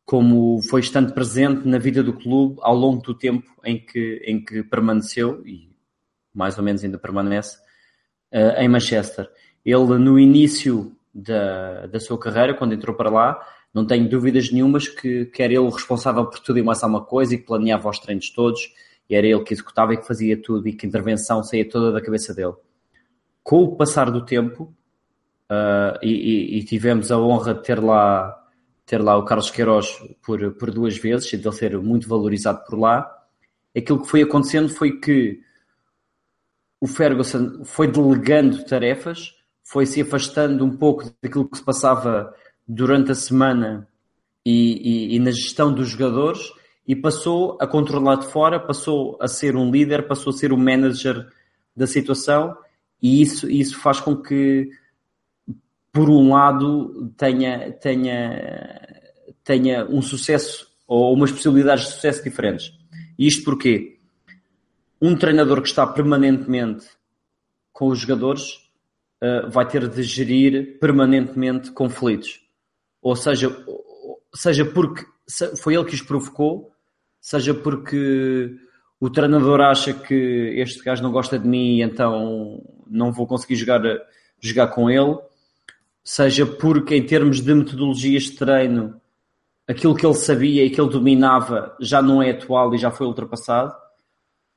[0.05, 4.45] como foi estando presente na vida do clube ao longo do tempo em que, em
[4.45, 5.71] que permaneceu e
[6.35, 7.59] mais ou menos ainda permanece
[8.33, 9.29] uh, em Manchester.
[9.65, 13.41] Ele, no início da, da sua carreira, quando entrou para lá,
[13.73, 17.05] não tenho dúvidas nenhumas que, que era ele o responsável por tudo e mais alguma
[17.05, 18.73] coisa e que planeava os treinos todos,
[19.09, 21.93] e era ele que executava e que fazia tudo e que a intervenção saía toda
[21.93, 22.55] da cabeça dele.
[23.43, 24.75] Com o passar do tempo,
[25.51, 28.42] uh, e, e, tivemos a honra de ter lá,
[28.87, 29.89] ter lá o Carlos Queiroz
[30.23, 33.11] por, por duas vezes e de ele ser muito valorizado por lá,
[33.77, 35.41] aquilo que foi acontecendo foi que
[36.81, 42.35] o Ferguson foi delegando tarefas, foi se afastando um pouco daquilo que se passava
[42.67, 43.89] durante a semana
[44.45, 46.53] e, e, e, na gestão dos jogadores
[46.87, 50.57] e passou a controlar de fora, passou a ser um líder, passou a ser o
[50.57, 51.29] um manager
[51.77, 52.57] da situação
[53.01, 54.69] e isso, isso faz com que
[55.93, 58.81] por um lado tenha, tenha,
[59.45, 62.73] tenha um sucesso ou umas possibilidades de sucesso diferentes.
[63.19, 63.99] Isto porque
[65.01, 66.87] um treinador que está permanentemente
[67.73, 68.55] com os jogadores
[69.23, 72.43] uh, vai ter de gerir permanentemente conflitos
[73.03, 73.55] ou seja,
[74.33, 75.05] seja porque
[75.61, 76.71] foi ele que os provocou,
[77.21, 78.57] seja porque
[79.01, 83.83] o treinador acha que este gajo não gosta de mim então não vou conseguir jogar,
[84.41, 85.19] jogar com ele,
[86.03, 89.01] seja porque em termos de metodologias de treino
[89.67, 93.07] aquilo que ele sabia e que ele dominava já não é atual e já foi
[93.07, 93.75] ultrapassado.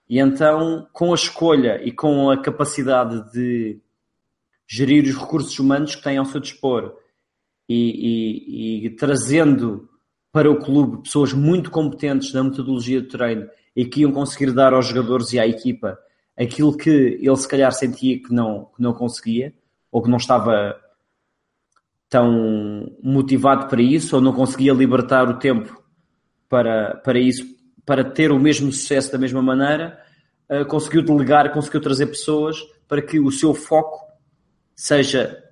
[0.10, 3.80] E então, com a escolha e com a capacidade de
[4.68, 6.96] gerir os recursos humanos que tem ao seu dispor
[7.68, 9.90] e, e, e trazendo
[10.32, 14.74] para o clube pessoas muito competentes na metodologia de treino e que iam conseguir dar
[14.74, 15.98] aos jogadores e à equipa
[16.38, 19.54] aquilo que ele se calhar sentia que não, que não conseguia
[19.92, 20.78] ou que não estava
[22.16, 25.84] tão motivado para isso ou não conseguia libertar o tempo
[26.48, 27.44] para, para isso,
[27.86, 30.00] para ter o mesmo sucesso da mesma maneira,
[30.50, 32.56] uh, conseguiu delegar, conseguiu trazer pessoas
[32.88, 34.00] para que o seu foco
[34.74, 35.44] seja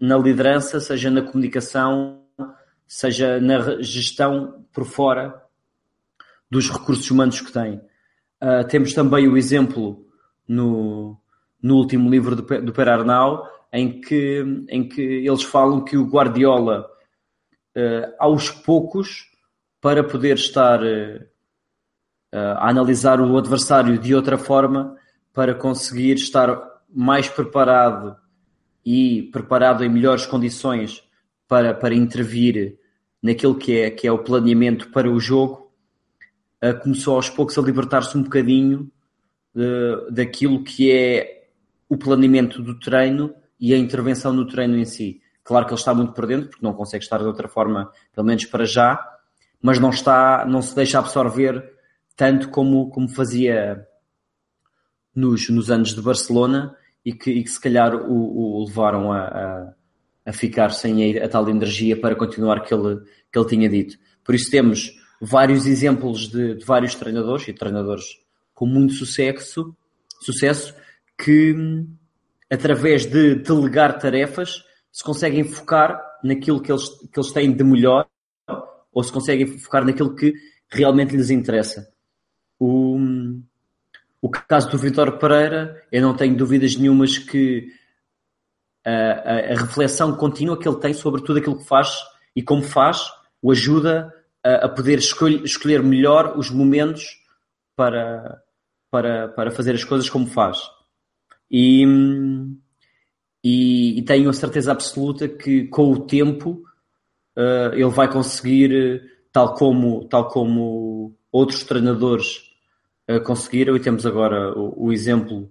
[0.00, 2.22] na liderança, seja na comunicação,
[2.86, 5.42] seja na gestão por fora
[6.50, 7.74] dos recursos humanos que tem.
[8.42, 10.06] Uh, temos também o exemplo
[10.48, 11.20] no,
[11.62, 16.06] no último livro do, do Per Arnau, em que, em que eles falam que o
[16.06, 16.86] Guardiola,
[17.76, 19.30] uh, aos poucos,
[19.80, 21.26] para poder estar uh,
[22.32, 24.96] a analisar o adversário de outra forma,
[25.32, 28.16] para conseguir estar mais preparado
[28.84, 31.02] e preparado em melhores condições
[31.46, 32.78] para, para intervir
[33.22, 35.70] naquilo que é, que é o planeamento para o jogo,
[36.62, 38.90] uh, começou aos poucos a libertar-se um bocadinho
[40.10, 41.48] daquilo que é
[41.88, 45.20] o planeamento do treino e a intervenção no treino em si.
[45.42, 48.26] Claro que ele está muito por dentro, porque não consegue estar de outra forma, pelo
[48.26, 48.98] menos para já,
[49.62, 51.72] mas não está, não se deixa absorver
[52.16, 53.86] tanto como, como fazia
[55.14, 59.20] nos, nos anos de Barcelona e que, e que se calhar o, o levaram a,
[59.20, 59.74] a,
[60.26, 63.00] a, ficar sem a, a, tal energia para continuar que ele,
[63.32, 63.96] que ele tinha dito.
[64.24, 68.04] Por isso temos vários exemplos de, de vários treinadores e treinadores
[68.52, 69.76] com muito sucesso,
[70.20, 70.74] sucesso
[71.16, 71.54] que
[72.50, 78.06] através de delegar tarefas se conseguem focar naquilo que eles, que eles têm de melhor
[78.92, 80.32] ou se conseguem focar naquilo que
[80.68, 81.86] realmente lhes interessa.
[82.58, 82.98] O,
[84.22, 87.68] o caso do Vitor Pereira, eu não tenho dúvidas nenhumas que
[88.84, 91.98] a, a, reflexão contínua que ele tem sobre tudo aquilo que faz
[92.34, 93.02] e como faz
[93.42, 97.20] o ajuda a, a poder escolher, escolher melhor os momentos
[97.74, 98.40] para,
[98.90, 100.58] para, para fazer as coisas como faz.
[101.50, 101.84] E,
[103.42, 106.62] e, e tenho a certeza absoluta que com o tempo
[107.36, 112.50] uh, ele vai conseguir, tal como, tal como outros treinadores
[113.08, 115.50] uh, conseguiram, e temos agora o, o exemplo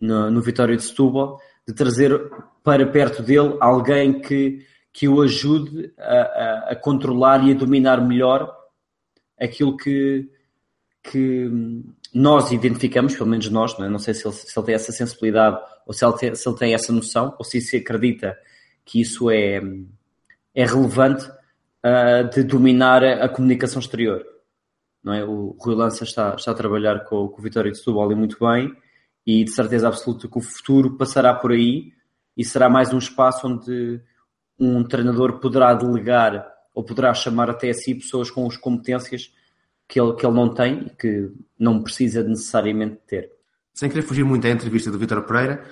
[0.00, 2.30] no, no Vitória de Setúbal, de trazer
[2.62, 8.06] para perto dele alguém que, que o ajude a, a, a controlar e a dominar
[8.06, 8.52] melhor
[9.40, 10.28] aquilo que,
[11.02, 11.50] que
[12.14, 13.88] nós identificamos, pelo menos nós, não, é?
[13.88, 16.58] não sei se ele, se ele, tem essa sensibilidade ou se ele, tem, se ele
[16.58, 18.36] tem essa noção ou se se acredita
[18.84, 19.60] que isso é,
[20.54, 24.24] é relevante uh, de dominar a, comunicação exterior.
[25.02, 25.24] Não é?
[25.24, 28.38] O Rui Lança está, está a trabalhar com, com o Vitória de Setúbal e muito
[28.38, 28.72] bem
[29.26, 31.92] e de certeza absoluta que o futuro passará por aí
[32.36, 34.00] e será mais um espaço onde
[34.58, 39.32] um treinador poderá delegar ou poderá chamar até a si pessoas com as competências
[39.92, 43.30] que ele, que ele não tem e que não precisa necessariamente ter.
[43.74, 45.62] Sem querer fugir muito à entrevista do Vitor Pereira,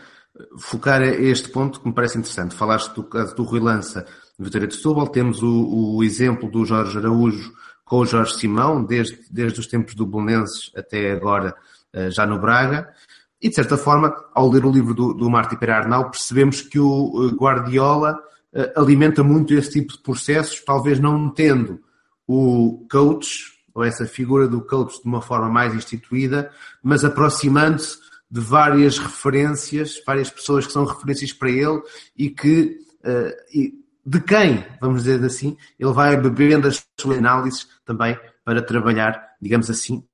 [0.58, 2.54] focar este ponto que me parece interessante.
[2.54, 4.06] Falaste do caso do Rui Lança
[4.38, 7.50] Vitória de Setúbal, temos o, o, exemplo do Jorge Araújo
[7.82, 11.56] com o Jorge Simão, desde, desde os tempos do Bolonenses até agora
[11.90, 12.92] eh, já no Braga.
[13.40, 16.78] E, de certa forma, ao ler o livro do, do Marti Pereira Arnal, percebemos que
[16.78, 18.18] o eh, Guardiola
[18.52, 21.80] uh, alimenta muito esse tipo de processos, talvez não tendo
[22.26, 26.52] o coach, ou essa figura do coach de uma forma mais instituída,
[26.82, 27.98] mas aproximando-se
[28.30, 31.82] de várias referências, várias pessoas que são referências para ele
[32.16, 37.68] e que uh, e de quem, vamos dizer assim, ele vai bebendo as suas análises
[37.84, 40.04] também para trabalhar, digamos assim,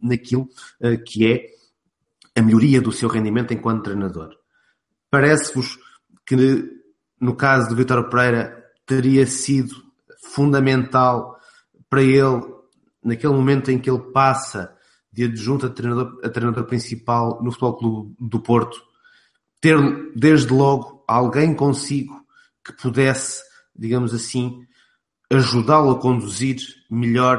[0.00, 0.48] naquilo
[0.80, 1.46] uh, que é
[2.38, 4.34] a melhoria do seu rendimento enquanto treinador.
[5.10, 5.78] Parece-vos
[6.24, 6.36] que
[7.20, 9.74] no caso do Vitor Pereira teria sido
[10.22, 11.36] fundamental
[11.88, 12.59] para ele
[13.02, 14.74] naquele momento em que ele passa
[15.12, 18.80] de adjunto a treinador, a treinador principal no Futebol Clube do Porto,
[19.60, 19.76] ter
[20.14, 22.14] desde logo alguém consigo
[22.64, 23.42] que pudesse,
[23.76, 24.64] digamos assim,
[25.30, 26.56] ajudá-lo a conduzir
[26.90, 27.38] melhor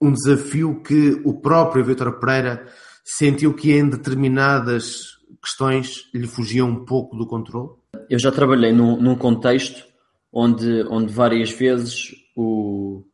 [0.00, 2.66] um desafio que o próprio Vitor Pereira
[3.04, 7.70] sentiu que em determinadas questões lhe fugiam um pouco do controle?
[8.08, 9.84] Eu já trabalhei num, num contexto
[10.32, 13.04] onde, onde várias vezes o,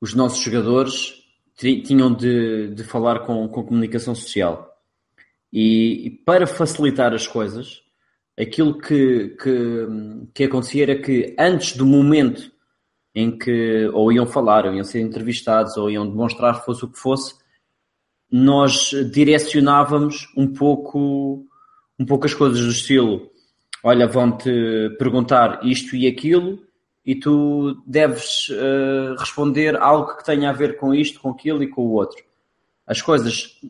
[0.00, 1.14] os nossos jogadores
[1.56, 4.66] tinham de, de falar com, com comunicação social.
[5.52, 7.82] E, e, para facilitar as coisas,
[8.38, 9.86] aquilo que, que,
[10.32, 12.50] que acontecia era que antes do momento
[13.14, 16.98] em que ou iam falar, ou iam ser entrevistados, ou iam demonstrar fosse o que
[16.98, 17.34] fosse,
[18.30, 21.44] nós direcionávamos um pouco,
[21.98, 23.28] um pouco as coisas do estilo.
[23.82, 24.50] Olha, vão-te
[24.98, 26.62] perguntar isto e aquilo,
[27.10, 31.66] e tu deves uh, responder algo que tenha a ver com isto, com aquilo e
[31.66, 32.22] com o outro.
[32.86, 33.60] As coisas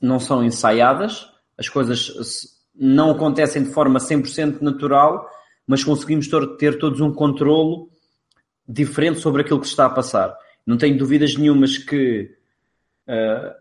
[0.00, 5.28] não são ensaiadas, as coisas não acontecem de forma 100% natural,
[5.66, 6.26] mas conseguimos
[6.58, 7.90] ter todos um controlo
[8.66, 10.34] diferente sobre aquilo que se está a passar.
[10.64, 12.34] Não tenho dúvidas nenhumas que
[13.08, 13.54] uh,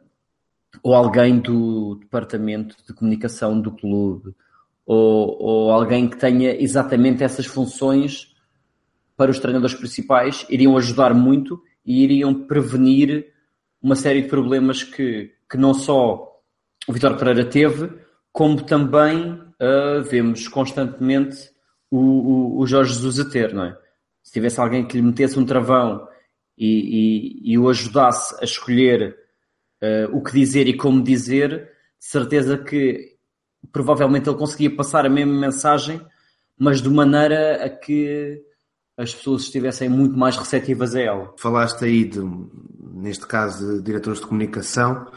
[0.81, 4.33] ou alguém do departamento de comunicação do clube
[4.85, 8.33] ou, ou alguém que tenha exatamente essas funções
[9.15, 13.33] para os treinadores principais iriam ajudar muito e iriam prevenir
[13.81, 16.41] uma série de problemas que, que não só
[16.87, 17.91] o Vitor Pereira teve,
[18.31, 21.49] como também uh, vemos constantemente
[21.89, 23.77] o, o, o, Jorge Jesus a ter, não é?
[24.23, 26.07] Se tivesse alguém que lhe metesse um travão
[26.57, 29.15] e, e, e o ajudasse a escolher
[29.81, 33.15] uh, o que dizer e como dizer, de certeza que
[33.71, 36.01] provavelmente ele conseguia passar a mesma mensagem,
[36.57, 38.43] mas de maneira a que
[38.97, 41.33] as pessoas estivessem muito mais receptivas a ela.
[41.37, 42.21] Falaste aí, de,
[42.93, 45.07] neste caso, de diretores de comunicação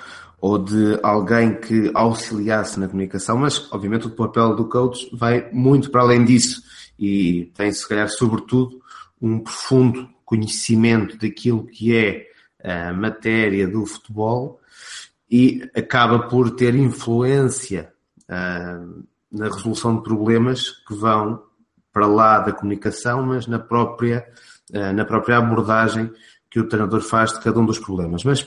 [0.40, 5.90] ou de alguém que auxiliasse na comunicação, mas obviamente o papel do coach vai muito
[5.90, 6.62] para além disso
[6.98, 8.80] e tem, se calhar, sobretudo,
[9.20, 12.26] um profundo conhecimento daquilo que é
[12.62, 14.60] a matéria do futebol
[15.30, 17.92] e acaba por ter influência
[18.24, 21.42] uh, na resolução de problemas que vão
[21.98, 24.24] para lá da comunicação, mas na própria,
[24.70, 26.08] uh, na própria abordagem
[26.48, 28.22] que o treinador faz de cada um dos problemas.
[28.22, 28.46] Mas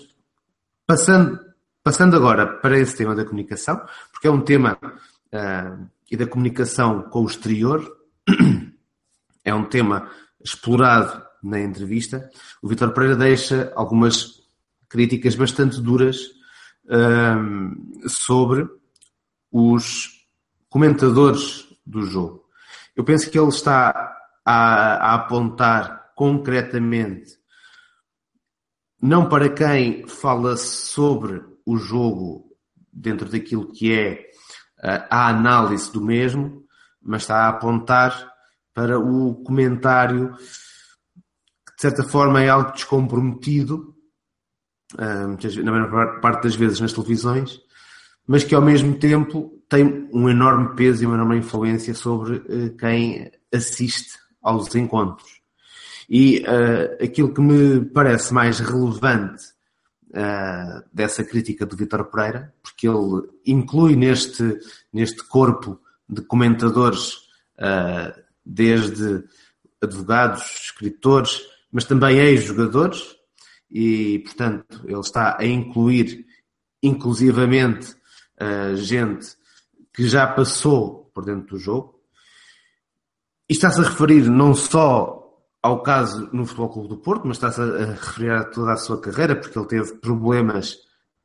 [0.88, 1.38] passando,
[1.84, 7.02] passando agora para esse tema da comunicação, porque é um tema uh, e da comunicação
[7.02, 7.86] com o exterior,
[9.44, 10.10] é um tema
[10.42, 12.30] explorado na entrevista,
[12.62, 14.44] o Vitor Pereira deixa algumas
[14.88, 16.30] críticas bastante duras
[16.90, 18.66] um, sobre
[19.52, 20.26] os
[20.70, 22.40] comentadores do jogo.
[22.95, 27.41] Eu penso que ele está a, a apontar concretamente
[29.01, 32.56] não para quem fala sobre o jogo
[32.93, 34.30] dentro daquilo que é
[35.10, 36.63] a análise do mesmo,
[37.01, 38.32] mas está a apontar
[38.73, 43.95] para o comentário que, de certa forma, é algo descomprometido,
[44.97, 45.27] ah,
[45.63, 47.60] na maior parte das vezes nas televisões,
[48.27, 52.77] mas que ao mesmo tempo tem um enorme peso e uma enorme influência sobre ah,
[52.77, 55.39] quem assiste aos encontros.
[56.10, 59.45] E uh, aquilo que me parece mais relevante
[60.10, 64.60] uh, dessa crítica do Vítor Pereira, porque ele inclui neste,
[64.91, 65.79] neste corpo
[66.10, 67.13] de comentadores
[67.57, 69.23] uh, desde
[69.81, 71.39] advogados, escritores,
[71.71, 73.15] mas também ex-jogadores,
[73.71, 76.25] e portanto ele está a incluir
[76.84, 77.95] inclusivamente
[78.75, 79.39] gente
[79.93, 81.99] que já passou por dentro do jogo.
[83.49, 85.21] E está-se a referir não só
[85.62, 88.99] ao caso no Futebol Clube do Porto, mas está-se a referir a toda a sua
[88.99, 90.77] carreira, porque ele teve problemas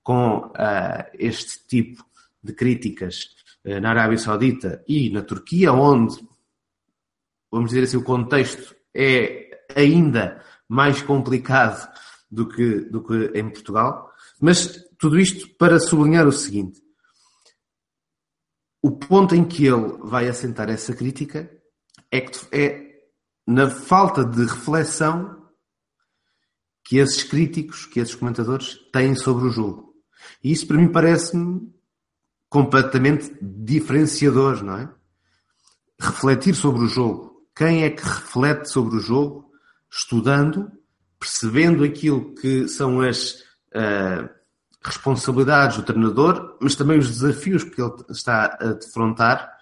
[0.02, 2.04] com uh, este tipo
[2.42, 3.30] de críticas
[3.64, 6.16] uh, na Arábia Saudita e na Turquia, onde,
[7.50, 11.88] vamos dizer assim, o contexto é ainda mais complicado
[12.30, 14.10] do que, do que em Portugal.
[14.40, 16.80] Mas tudo isto para sublinhar o seguinte:
[18.86, 21.50] o ponto em que ele vai assentar essa crítica
[22.08, 22.86] é que é
[23.44, 25.44] na falta de reflexão
[26.84, 29.92] que esses críticos, que esses comentadores têm sobre o jogo.
[30.40, 31.68] E isso para mim parece-me
[32.48, 34.94] completamente diferenciador, não é?
[36.00, 37.44] Refletir sobre o jogo.
[37.56, 39.50] Quem é que reflete sobre o jogo?
[39.90, 40.70] Estudando,
[41.18, 43.40] percebendo aquilo que são as
[43.74, 44.30] uh,
[44.86, 49.52] responsabilidades do treinador, mas também os desafios que ele está a defrontar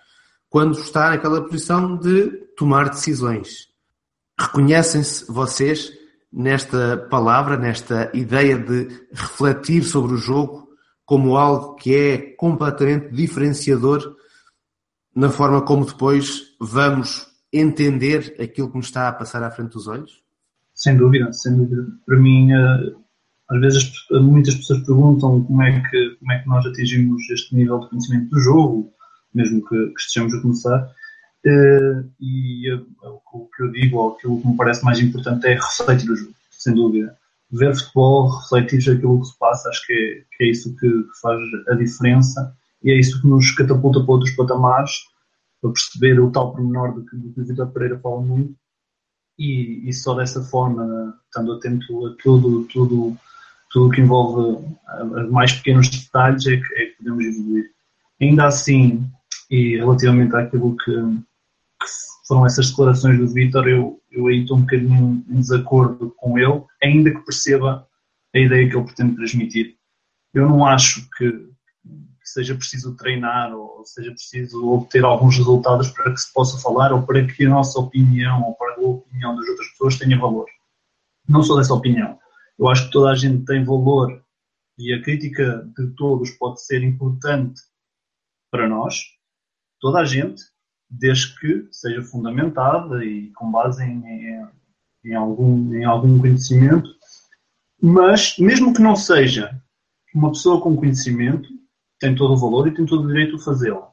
[0.51, 3.69] quando está naquela posição de tomar decisões.
[4.39, 5.93] Reconhecem-se vocês
[6.33, 10.69] nesta palavra, nesta ideia de refletir sobre o jogo
[11.05, 14.17] como algo que é completamente diferenciador
[15.15, 19.87] na forma como depois vamos entender aquilo que nos está a passar à frente dos
[19.87, 20.23] olhos?
[20.75, 21.87] Sem dúvida, sem dúvida.
[22.05, 22.95] Para mim, eh,
[23.51, 27.81] às vezes muitas pessoas perguntam como é que, como é que nós atingimos este nível
[27.81, 28.93] de conhecimento do jogo,
[29.35, 30.95] mesmo que, que estejamos a começar.
[31.47, 36.11] Uh, e o que eu digo, ou aquilo que me parece mais importante é refletir
[36.11, 37.19] o jogo, sem dúvida.
[37.51, 41.21] Ver futebol, refletir aquilo que se passa, acho que é, que é isso que, que,
[41.21, 44.93] faz a diferença e é isso que nos catapulta para outros patamares,
[45.61, 48.55] para perceber o tal pormenor do que, do que o Vitor Pereira fala muito.
[49.39, 53.17] E, e, só dessa forma, estando atento a tudo, tudo,
[53.75, 57.71] tudo que envolve a, mais pequenos detalhes, é que, é que podemos evoluir.
[58.23, 59.05] Ainda assim,
[59.51, 60.93] e relativamente àquilo que,
[62.27, 66.63] foram essas declarações do Vítor, eu, eu aí estou um bocadinho em desacordo com ele,
[66.83, 67.87] ainda que perceba
[68.33, 69.77] a ideia que ele pretende transmitir.
[70.33, 71.53] Eu não acho que,
[72.23, 77.03] seja preciso treinar ou seja preciso obter alguns resultados para que se possa falar ou
[77.03, 80.47] para que a nossa opinião ou para a opinião das outras pessoas tenha valor.
[81.29, 82.19] Não sou dessa opinião.
[82.59, 84.23] Eu acho que toda a gente tem valor
[84.79, 87.61] e a crítica de todos pode ser importante
[88.51, 88.95] para nós,
[89.81, 90.43] toda a gente,
[90.89, 94.49] desde que seja fundamentada e com base em, em,
[95.05, 96.89] em, algum, em algum conhecimento.
[97.83, 99.61] Mas, mesmo que não seja,
[100.15, 101.49] uma pessoa com conhecimento
[101.99, 103.89] tem todo o valor e tem todo o direito de fazê-lo.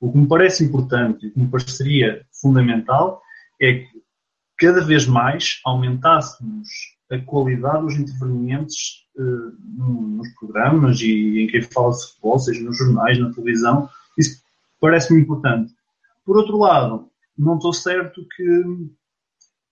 [0.00, 3.20] O que me parece importante e que me pareceria fundamental
[3.60, 4.02] é que
[4.58, 11.92] cada vez mais aumentássemos a qualidade dos intervenientes uh, nos programas e em quem fala
[11.92, 13.88] de futebol, seja nos jornais, na televisão.
[14.18, 14.42] Isso
[14.80, 15.72] parece-me importante.
[16.24, 18.62] Por outro lado, não estou certo que,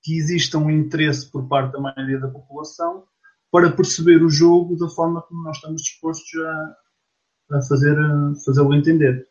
[0.02, 3.04] que exista um interesse por parte da maioria da população
[3.50, 7.96] para perceber o jogo da forma como nós estamos dispostos a, a fazer
[8.44, 9.26] fazê-lo entender.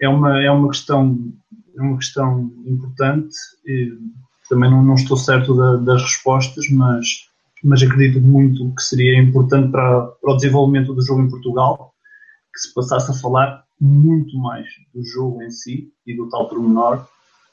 [0.00, 1.32] É uma é uma questão
[1.76, 3.34] é uma questão importante.
[3.64, 3.96] E
[4.48, 7.26] também não, não estou certo da, das respostas, mas
[7.64, 11.92] mas acredito muito que seria importante para, para o desenvolvimento do jogo em Portugal
[12.52, 17.06] que se passasse a falar muito mais do jogo em si e do tal pormenor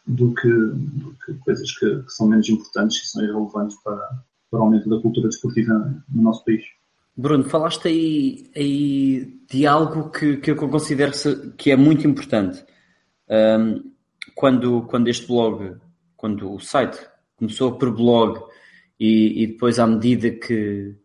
[0.06, 4.22] do que, do que coisas que, que, são menos importantes e são irrelevantes para,
[4.52, 5.74] para o aumento da cultura desportiva
[6.10, 6.64] no nosso país.
[7.16, 11.12] Bruno, falaste aí, aí de algo que, que eu considero
[11.58, 12.64] que é muito importante.
[13.30, 13.92] Um,
[14.36, 15.76] quando, quando este blog,
[16.24, 16.98] quando o site
[17.36, 18.42] começou por blog
[18.98, 20.96] e, e depois à medida que,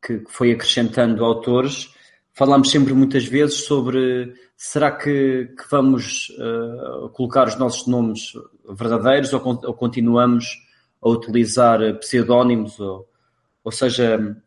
[0.00, 1.92] que foi acrescentando autores,
[2.32, 8.32] falámos sempre muitas vezes sobre será que, que vamos uh, colocar os nossos nomes
[8.66, 10.46] verdadeiros ou, ou continuamos
[11.02, 13.06] a utilizar pseudónimos ou,
[13.62, 14.42] ou seja,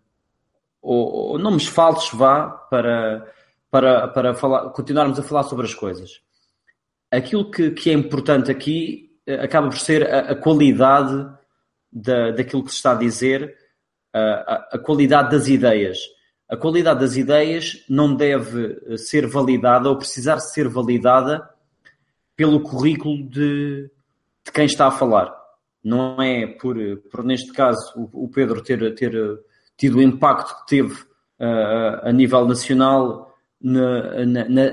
[0.82, 3.32] ou, ou, nomes falsos vá para,
[3.70, 6.20] para, para falar, continuarmos a falar sobre as coisas.
[7.12, 9.09] aquilo que, que, é importante aqui
[9.42, 11.28] acaba por ser a, a qualidade
[11.92, 13.56] da, daquilo que se está a dizer,
[14.14, 15.98] a, a qualidade das ideias.
[16.48, 21.48] A qualidade das ideias não deve ser validada ou precisar ser validada
[22.36, 23.90] pelo currículo de,
[24.44, 25.32] de quem está a falar.
[25.84, 26.76] Não é por,
[27.12, 29.14] por neste caso, o, o Pedro ter, ter
[29.78, 34.64] tido o impacto que teve uh, a nível nacional na, na, na,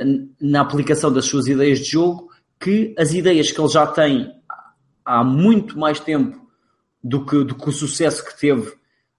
[0.40, 2.28] na, aplicação das suas ideias de jogo,
[2.59, 4.32] que as ideias que ele já tem
[5.07, 6.44] há muito mais tempo
[7.02, 8.74] do que, do que o sucesso que teve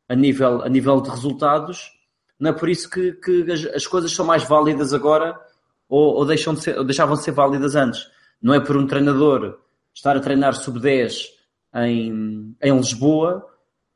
[0.09, 1.91] a nível, a nível de resultados,
[2.39, 5.39] não é por isso que, que as, as coisas são mais válidas agora
[5.89, 8.07] ou, ou, deixam de ser, ou deixavam de ser válidas antes.
[8.41, 9.57] Não é por um treinador
[9.93, 11.23] estar a treinar sub-10
[11.75, 13.45] em, em Lisboa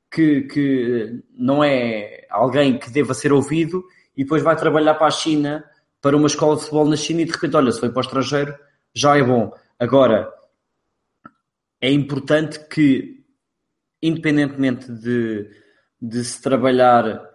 [0.10, 3.84] que, que não é alguém que deva ser ouvido
[4.16, 5.64] e depois vai trabalhar para a China,
[6.02, 8.02] para uma escola de futebol na China e de repente, olha, se foi para o
[8.02, 8.56] estrangeiro,
[8.94, 9.54] já é bom.
[9.80, 10.32] Agora,
[11.82, 13.26] é importante que,
[14.02, 15.50] independentemente de,
[16.00, 17.32] de se trabalhar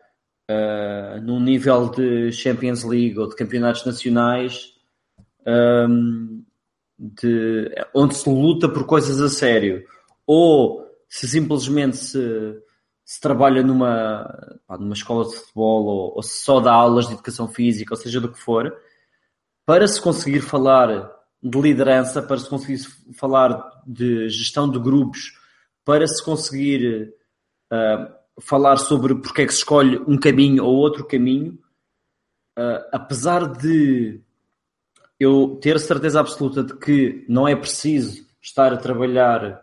[0.51, 4.73] uh, num nível de Champions League ou de campeonatos nacionais,
[5.47, 6.45] um,
[6.97, 9.85] de, onde se luta por coisas a sério,
[10.25, 12.63] ou se simplesmente se,
[13.05, 17.15] se trabalha numa, pá, numa escola de futebol ou, ou se só dá aulas de
[17.15, 18.73] educação física, ou seja do que for,
[19.65, 21.16] para se conseguir falar
[21.49, 22.79] de liderança, para se conseguir
[23.15, 25.33] falar de gestão de grupos,
[25.85, 27.15] para se conseguir
[27.73, 31.59] uh, falar sobre porque é que se escolhe um caminho ou outro caminho,
[32.59, 34.21] uh, apesar de
[35.19, 39.63] eu ter certeza absoluta de que não é preciso estar a trabalhar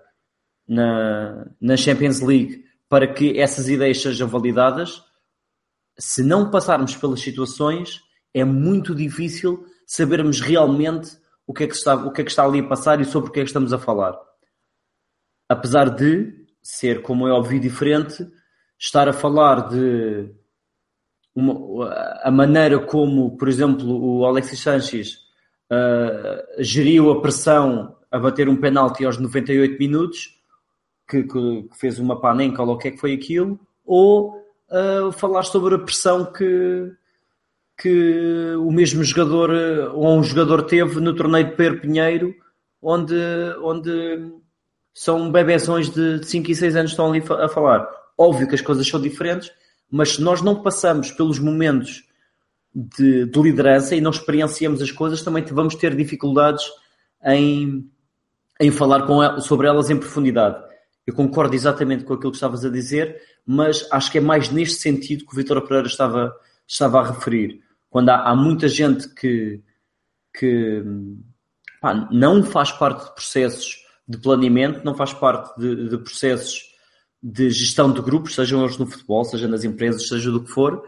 [0.68, 5.04] na, na Champions League para que essas ideias sejam validadas,
[5.98, 8.02] se não passarmos pelas situações,
[8.34, 11.12] é muito difícil sabermos realmente
[11.46, 13.30] o que é que está, o que é que está ali a passar e sobre
[13.30, 14.18] o que é que estamos a falar.
[15.48, 18.26] Apesar de ser, como é óbvio, diferente,
[18.80, 20.34] estar a falar de
[21.36, 21.92] uma,
[22.24, 25.18] a maneira como, por exemplo, o Alexis Sanchez
[25.72, 30.40] uh, geriu a pressão a bater um penalti aos 98 minutos
[31.10, 34.38] que, que, fez uma panenca ou o que é que foi aquilo, ou
[34.70, 36.92] uh, falar sobre a pressão que,
[37.84, 39.52] que o mesmo jogador
[39.94, 42.34] ou um jogador teve no torneio de Pedro Pinheiro,
[42.82, 43.14] onde,
[43.62, 44.32] onde
[44.94, 47.86] são bebezões de 5 e 6 anos estão ali a falar.
[48.18, 49.52] Óbvio que as coisas são diferentes,
[49.92, 52.06] mas se nós não passamos pelos momentos
[52.74, 56.64] de, de liderança e não experienciamos as coisas, também vamos ter dificuldades
[57.26, 57.86] em,
[58.62, 60.56] em falar com, sobre elas em profundidade.
[61.06, 64.80] Eu concordo exatamente com aquilo que estavas a dizer, mas acho que é mais neste
[64.80, 66.34] sentido que o Vitor Pereira estava,
[66.66, 67.62] estava a referir.
[67.94, 69.62] Quando há, há muita gente que,
[70.36, 70.84] que
[71.80, 76.74] pá, não faz parte de processos de planeamento, não faz parte de, de, processos
[77.22, 80.84] de gestão de grupos, sejam eles no futebol, seja nas empresas, seja do que for,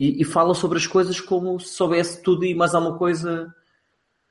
[0.00, 3.54] e, e fala sobre as coisas como se soubesse tudo e mais alguma coisa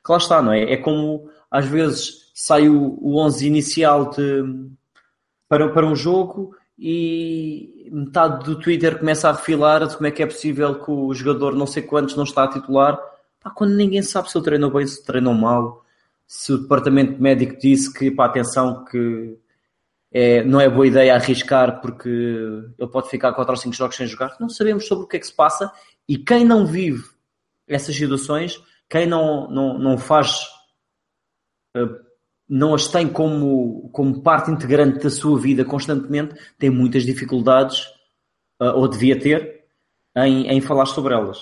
[0.03, 0.73] que lá está, não é?
[0.73, 4.43] É como às vezes sai o, o 11 inicial de
[5.47, 10.21] para, para um jogo e metade do Twitter começa a refilar de como é que
[10.21, 12.99] é possível que o jogador não sei quantos não está a titular.
[13.41, 15.83] Pá, quando ninguém sabe se ele treinou bem, se treinou mal,
[16.27, 19.37] se o departamento médico disse que, pá, atenção, que
[20.11, 24.07] é, não é boa ideia arriscar porque ele pode ficar 4 ou 5 jogos sem
[24.07, 24.35] jogar.
[24.39, 25.71] Não sabemos sobre o que é que se passa
[26.07, 27.03] e quem não vive
[27.67, 30.43] essas situações, quem não, não, não faz
[31.75, 32.06] uh,
[32.49, 37.85] não as tem como, como parte integrante da sua vida constantemente, tem muitas dificuldades,
[38.61, 39.65] uh, ou devia ter,
[40.15, 41.39] em, em falar sobre elas.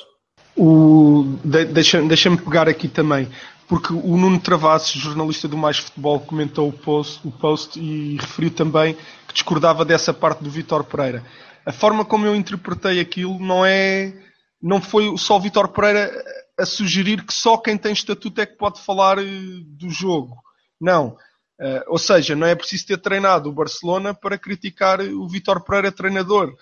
[1.43, 3.29] De, Deixa-me deixa pegar aqui também,
[3.67, 8.51] porque o Nuno Travassos, jornalista do Mais Futebol, comentou o post, o post e referiu
[8.51, 8.95] também
[9.27, 11.23] que discordava dessa parte do Vitor Pereira.
[11.65, 14.13] A forma como eu interpretei aquilo não é.
[14.61, 16.11] Não foi só o Vitor Pereira
[16.57, 19.25] a sugerir que só quem tem estatuto é que pode falar eh,
[19.67, 20.35] do jogo.
[20.79, 21.17] Não.
[21.59, 25.91] Uh, ou seja, não é preciso ter treinado o Barcelona para criticar o Vitor Pereira
[25.91, 26.53] treinador.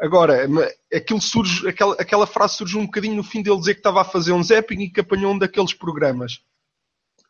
[0.00, 0.46] Agora,
[0.94, 4.04] aquilo surge, aquela, aquela frase surge um bocadinho no fim dele dizer que estava a
[4.04, 6.40] fazer um zapping e que apanhou um daqueles programas.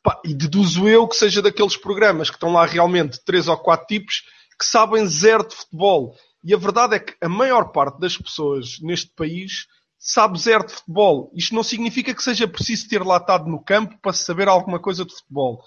[0.02, 3.86] Pá, e deduzo eu que seja daqueles programas que estão lá realmente três ou quatro
[3.86, 4.22] tipos
[4.58, 6.14] que sabem zero de futebol.
[6.44, 9.66] E a verdade é que a maior parte das pessoas neste país
[9.98, 11.30] sabe zero de futebol.
[11.34, 15.04] Isto não significa que seja preciso ter lá estado no campo para saber alguma coisa
[15.04, 15.62] de futebol.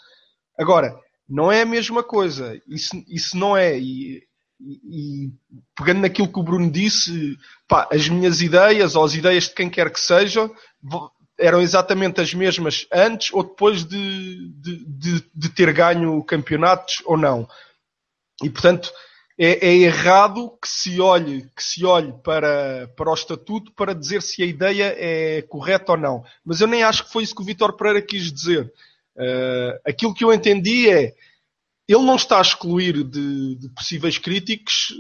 [0.58, 0.98] Agora,
[1.28, 2.62] não é a mesma coisa.
[2.68, 3.78] Isso, isso não é.
[3.78, 4.24] E,
[4.60, 5.32] e,
[5.76, 7.38] pegando naquilo que o Bruno disse,
[7.68, 10.50] pá, as minhas ideias ou as ideias de quem quer que seja,
[11.38, 17.18] eram exatamente as mesmas antes ou depois de, de, de, de ter ganho campeonatos ou
[17.18, 17.48] não.
[18.44, 18.92] E portanto
[19.38, 24.22] é, é, errado que se olhe, que se olhe para, para o estatuto para dizer
[24.22, 26.24] se a ideia é correta ou não.
[26.46, 28.72] Mas eu nem acho que foi isso que o Vitor Pereira quis dizer.
[29.22, 31.14] Uh, aquilo que eu entendi é
[31.88, 34.94] ele não está a excluir de, de possíveis críticos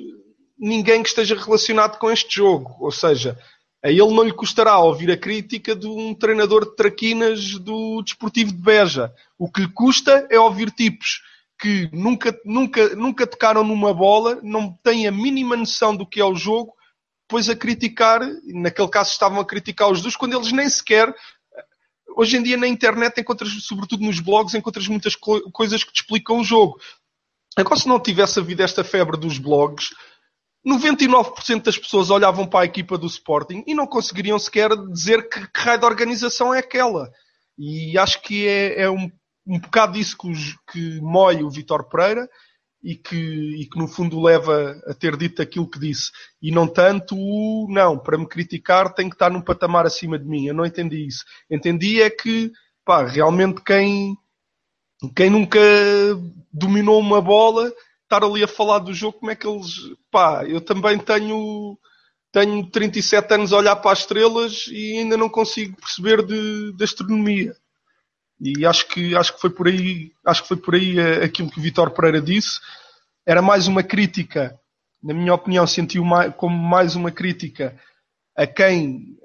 [0.60, 2.76] ninguém que esteja relacionado com este jogo.
[2.80, 3.38] Ou seja,
[3.84, 8.52] a ele não lhe custará ouvir a crítica de um treinador de traquinas do Desportivo
[8.52, 9.12] de Beja.
[9.40, 11.22] O que lhe custa é ouvir tipos
[11.60, 16.26] que nunca, nunca, nunca tocaram numa bola, não têm a mínima noção do que é
[16.26, 16.74] o jogo,
[17.28, 21.16] depois a criticar, naquele caso estavam a criticar os dois, quando eles nem sequer.
[22.16, 26.02] Hoje em dia na internet encontras, sobretudo nos blogs, encontras muitas co coisas que te
[26.02, 26.80] explicam o jogo.
[27.56, 29.90] Agora, se não tivesse havido esta febre dos blogs,
[30.66, 35.48] 99% das pessoas olhavam para a equipa do Sporting e não conseguiriam sequer dizer que,
[35.48, 37.12] que raio de organização é aquela.
[37.58, 39.12] E acho que é, é um,
[39.46, 42.30] um bocado disso que, os, que mói o Vitor Pereira
[42.84, 46.12] e que, e que no fundo leva a ter dito aquilo que disse.
[46.42, 50.26] E não tanto o não, para me criticar tem que estar num patamar acima de
[50.26, 50.48] mim.
[50.48, 51.24] Eu não entendi isso.
[51.50, 52.52] Entendi é que
[52.84, 54.18] pá, realmente quem,
[55.16, 55.60] quem nunca
[56.52, 57.72] dominou uma bola
[58.12, 59.76] estar ali a falar do jogo, como é que eles.
[60.12, 61.78] Pá, eu também tenho.
[62.34, 66.84] Tenho 37 anos a olhar para as estrelas e ainda não consigo perceber de, de
[66.84, 67.54] astronomia.
[68.42, 71.52] E acho que, acho que foi por aí, acho que foi por aí eh, aquilo
[71.52, 72.60] que o Vitor Pereira disse.
[73.24, 74.60] Era mais uma crítica,
[75.02, 76.04] na minha opinião, sentiu
[76.38, 77.80] como mais uma crítica
[78.36, 79.16] a quem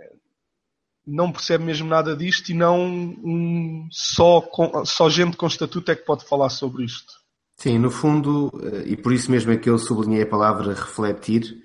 [1.06, 4.46] não percebe mesmo nada disto e não um, só,
[4.84, 7.14] só gente com estatuto é que pode falar sobre isto.
[7.56, 11.62] Sim, no fundo, eh, e por isso mesmo é que eu sublinhei a palavra refletir,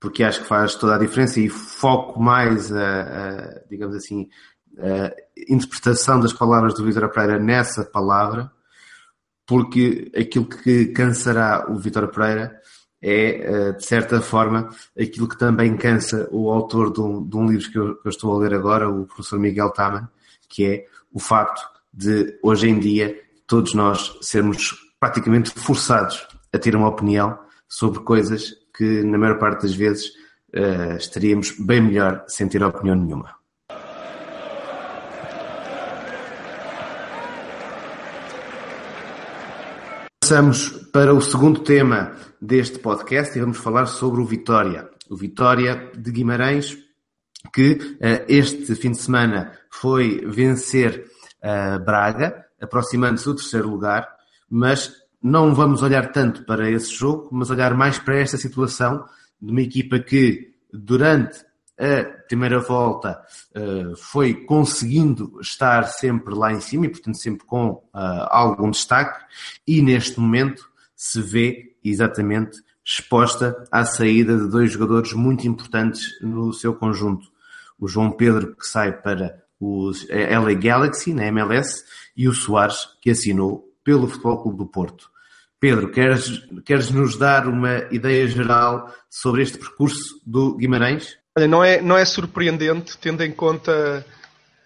[0.00, 4.28] porque acho que faz toda a diferença e foco mais a, a digamos assim,
[5.48, 8.50] interpretação das palavras do Vitor Pereira nessa palavra,
[9.46, 12.60] porque aquilo que cansará o Vitor Pereira
[13.00, 14.68] é, eh, de certa forma,
[14.98, 18.10] aquilo que também cansa o autor de um, de um livro que eu, que eu,
[18.10, 20.08] estou a ler agora, o professor Miguel Taman,
[20.48, 21.62] que é o facto
[21.92, 23.16] de, hoje em dia,
[23.46, 29.62] todos nós sermos praticamente forçados a ter uma opinião sobre coisas que, na maior parte
[29.62, 30.08] das vezes,
[30.54, 33.35] uh, estaríamos bem melhor sem ter opinião nenhuma.
[40.26, 44.90] Passamos para o segundo tema deste podcast e vamos falar sobre o Vitória.
[45.08, 46.76] O Vitória de Guimarães,
[47.54, 51.06] que uh, este fim de semana foi vencer
[51.44, 54.04] uh, Braga, aproximando-se do terceiro lugar,
[54.50, 59.04] mas não vamos olhar tanto para esse jogo, mas olhar mais para esta situação
[59.40, 61.38] de uma equipa que durante
[61.78, 63.20] a primeira volta
[63.54, 69.24] uh, foi conseguindo estar sempre lá em cima e, portanto, sempre com uh, algum destaque,
[69.66, 76.52] e neste momento se vê exatamente exposta à saída de dois jogadores muito importantes no
[76.52, 77.26] seu conjunto.
[77.78, 81.84] O João Pedro, que sai para os LA Galaxy, na MLS,
[82.16, 85.10] e o Soares, que assinou pelo Futebol Clube do Porto.
[85.58, 91.18] Pedro, queres, queres nos dar uma ideia geral sobre este percurso do Guimarães?
[91.36, 94.06] Olha, não é, não é surpreendente, tendo em conta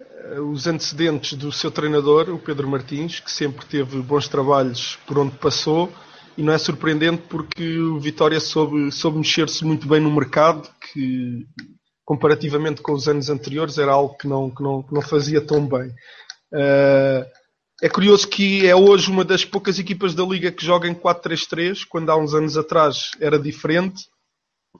[0.01, 5.18] eh, os antecedentes do seu treinador, o Pedro Martins, que sempre teve bons trabalhos por
[5.18, 5.93] onde passou,
[6.39, 11.45] e não é surpreendente porque o Vitória soube, soube mexer-se muito bem no mercado, que
[12.05, 15.66] comparativamente com os anos anteriores era algo que não, que não, que não fazia tão
[15.66, 15.89] bem.
[16.53, 17.27] Uh,
[17.83, 21.85] é curioso que é hoje uma das poucas equipas da Liga que joga em 4-3-3,
[21.89, 24.05] quando há uns anos atrás era diferente.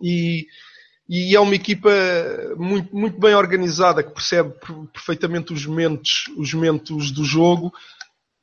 [0.01, 0.47] E,
[1.13, 1.91] e é uma equipa
[2.57, 4.55] muito, muito bem organizada, que percebe
[4.93, 7.73] perfeitamente os momentos, os momentos do jogo.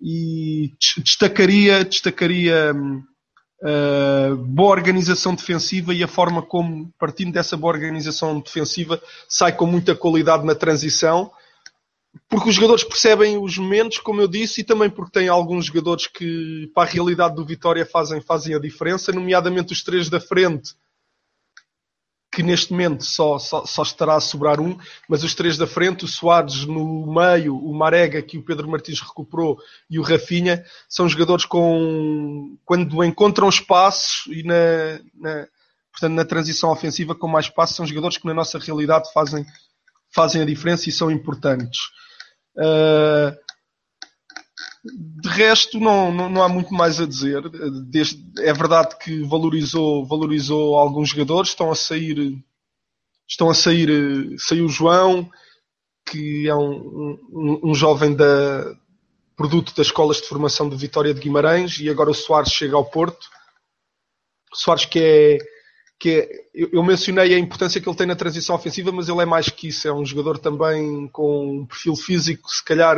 [0.01, 8.37] E destacaria, destacaria uh, boa organização defensiva e a forma como, partindo dessa boa organização
[8.41, 11.31] defensiva, sai com muita qualidade na transição.
[12.27, 16.05] Porque os jogadores percebem os momentos, como eu disse, e também porque tem alguns jogadores
[16.07, 20.73] que, para a realidade do Vitória, fazem, fazem a diferença, nomeadamente os três da frente,
[22.37, 24.77] que neste momento só, só, só, estará a sobrar um,
[25.09, 29.01] mas os três da frente, o Soares no meio, o Marega, que o Pedro Martins
[29.01, 29.57] recuperou,
[29.89, 35.47] e o Rafinha, são jogadores com, quando encontram espaços e na, na,
[35.91, 39.43] portanto, na transição ofensiva com mais espaço, são jogadores que na nossa realidade fazem,
[40.13, 41.79] fazem a diferença e são importantes.
[42.55, 43.35] Uh,
[44.95, 47.41] de resto, não, não, não, há muito mais a dizer.
[47.89, 52.37] Desde, é verdade que valorizou, valorizou alguns jogadores, estão a sair,
[53.27, 55.29] estão a sair, saiu o João,
[56.09, 58.75] que é um, um, um jovem da,
[59.37, 62.83] produto das escolas de formação de Vitória de Guimarães e agora o Soares chega ao
[62.83, 63.27] Porto.
[64.51, 65.37] Soares que é,
[65.99, 66.29] que é,
[66.73, 69.67] eu mencionei a importância que ele tem na transição ofensiva, mas ele é mais que
[69.67, 72.97] isso, é um jogador também com um perfil físico, se calhar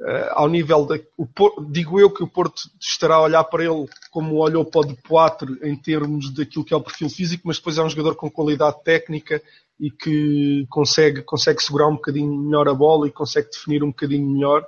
[0.00, 0.96] Uh, ao nível da.
[1.16, 1.26] O,
[1.64, 4.94] digo eu que o Porto estará a olhar para ele como olhou para o De
[5.02, 8.30] Poitre em termos daquilo que é o perfil físico, mas depois é um jogador com
[8.30, 9.42] qualidade técnica
[9.80, 14.28] e que consegue, consegue segurar um bocadinho melhor a bola e consegue definir um bocadinho
[14.28, 14.64] melhor.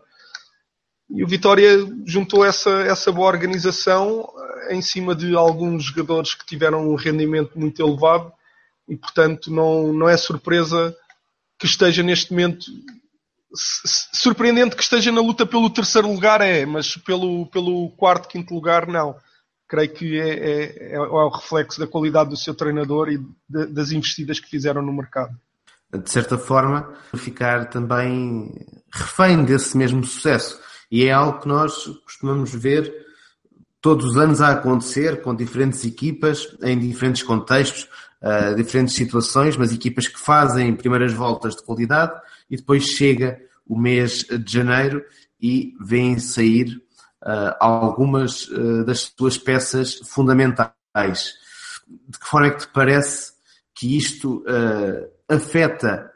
[1.09, 4.29] E o Vitória juntou essa, essa boa organização
[4.69, 8.33] eh, em cima de alguns jogadores que tiveram um rendimento muito elevado
[8.89, 10.97] e, portanto, não, não é surpresa
[11.59, 12.67] que esteja neste momento
[13.55, 18.87] surpreendente que esteja na luta pelo terceiro lugar é, mas pelo, pelo quarto, quinto lugar
[18.87, 19.17] não.
[19.69, 23.93] Creio que é, é, é o reflexo da qualidade do seu treinador e de, das
[23.93, 25.37] investidas que fizeram no mercado.
[25.93, 28.53] De certa forma, ficar também
[28.93, 30.59] refém desse mesmo sucesso.
[30.91, 32.93] E é algo que nós costumamos ver
[33.81, 37.89] todos os anos a acontecer com diferentes equipas, em diferentes contextos,
[38.23, 42.13] uh, diferentes situações, mas equipas que fazem primeiras voltas de qualidade
[42.51, 45.05] e depois chega o mês de janeiro
[45.41, 46.83] e vêm sair
[47.23, 51.35] uh, algumas uh, das suas peças fundamentais.
[52.09, 53.33] De que forma é que te parece
[53.75, 54.45] que isto
[55.27, 56.11] afeta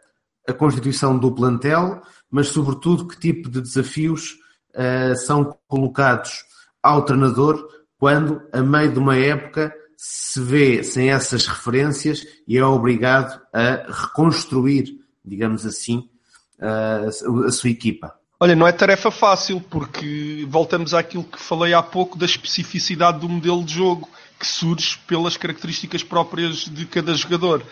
[0.47, 4.37] a constituição do plantel, mas sobretudo que tipo de desafios
[5.25, 6.45] são colocados
[6.83, 7.67] ao treinador
[7.99, 13.91] quando, a meio de uma época, se vê sem essas referências e é obrigado a
[13.91, 16.11] reconstruir, digamos assim,
[16.61, 17.09] a,
[17.47, 18.15] a sua equipa.
[18.39, 23.29] Olha, não é tarefa fácil, porque voltamos àquilo que falei há pouco da especificidade do
[23.29, 27.63] modelo de jogo, que surge pelas características próprias de cada jogador.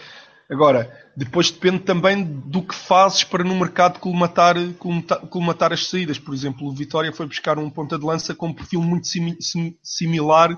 [0.51, 4.57] Agora, depois depende também do que fazes para no mercado colmatar,
[5.31, 6.19] colmatar as saídas.
[6.19, 9.37] Por exemplo, o Vitória foi buscar um ponta de lança com um perfil muito sim,
[9.41, 10.57] sim, similar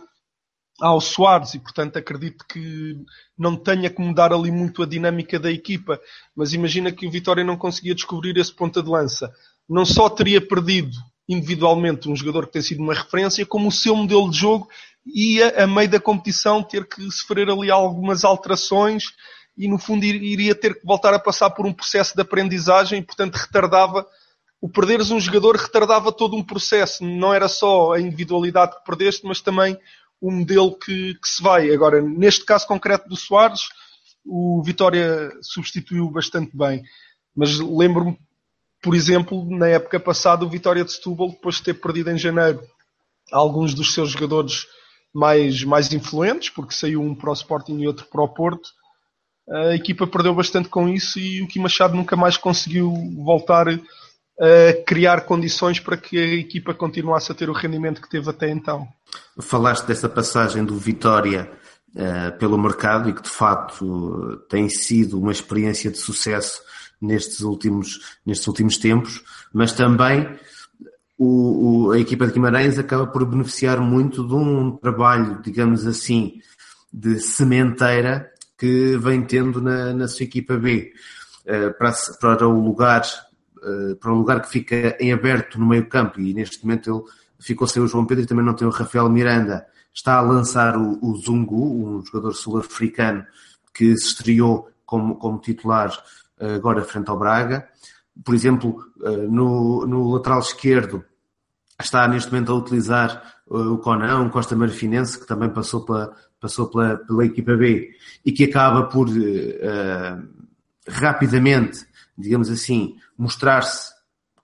[0.80, 2.96] ao Soares e, portanto, acredito que
[3.38, 6.00] não tenha que mudar ali muito a dinâmica da equipa.
[6.34, 9.32] Mas imagina que o Vitória não conseguia descobrir esse ponta de lança.
[9.68, 10.96] Não só teria perdido
[11.28, 14.68] individualmente um jogador que tem sido uma referência, como o seu modelo de jogo
[15.06, 19.04] ia, a meio da competição, ter que sofrer ali algumas alterações
[19.56, 23.02] e, no fundo, iria ter que voltar a passar por um processo de aprendizagem e,
[23.02, 24.06] portanto, retardava.
[24.60, 27.04] O perderes um jogador retardava todo um processo.
[27.04, 29.78] Não era só a individualidade que perdeste, mas também
[30.24, 31.70] o modelo que, que se vai.
[31.70, 33.60] Agora, neste caso concreto do Soares,
[34.24, 36.82] o Vitória substituiu bastante bem.
[37.36, 38.18] Mas lembro-me,
[38.80, 42.62] por exemplo, na época passada, o Vitória de Setúbal, depois de ter perdido em janeiro
[43.30, 44.66] alguns dos seus jogadores
[45.12, 48.70] mais, mais influentes, porque saiu um para o Sporting e outro para o Porto,
[49.50, 52.90] a equipa perdeu bastante com isso e o Kim Machado nunca mais conseguiu
[53.22, 53.66] voltar
[54.86, 58.88] criar condições para que a equipa continuasse a ter o rendimento que teve até então.
[59.40, 61.50] Falaste dessa passagem do Vitória
[61.94, 66.60] uh, pelo mercado e que de facto tem sido uma experiência de sucesso
[67.00, 69.22] nestes últimos, nestes últimos tempos,
[69.52, 70.28] mas também
[71.18, 76.40] o, o, a equipa de Guimarães acaba por beneficiar muito de um trabalho, digamos assim,
[76.92, 80.92] de sementeira que vem tendo na, na sua equipa B.
[81.46, 83.02] Uh, para, para o lugar
[83.64, 87.02] uh, para o lugar que fica em aberto no meio campo e neste momento ele
[87.38, 89.66] ficou sem o João Pedro e também não tem o Rafael Miranda.
[89.92, 93.24] Está a lançar o, o Zungu, um jogador sul-africano
[93.72, 95.90] que se estreou como, como titular
[96.40, 97.68] uh, agora frente ao Braga.
[98.24, 101.04] Por exemplo uh, no, no lateral esquerdo
[101.80, 106.68] está neste momento a utilizar o Conan, um Costa Marfinense que também passou pela, passou
[106.68, 107.90] pela, pela equipa B
[108.24, 109.08] e que acaba por
[110.88, 111.86] rapidamente,
[112.16, 113.92] digamos assim, mostrar-se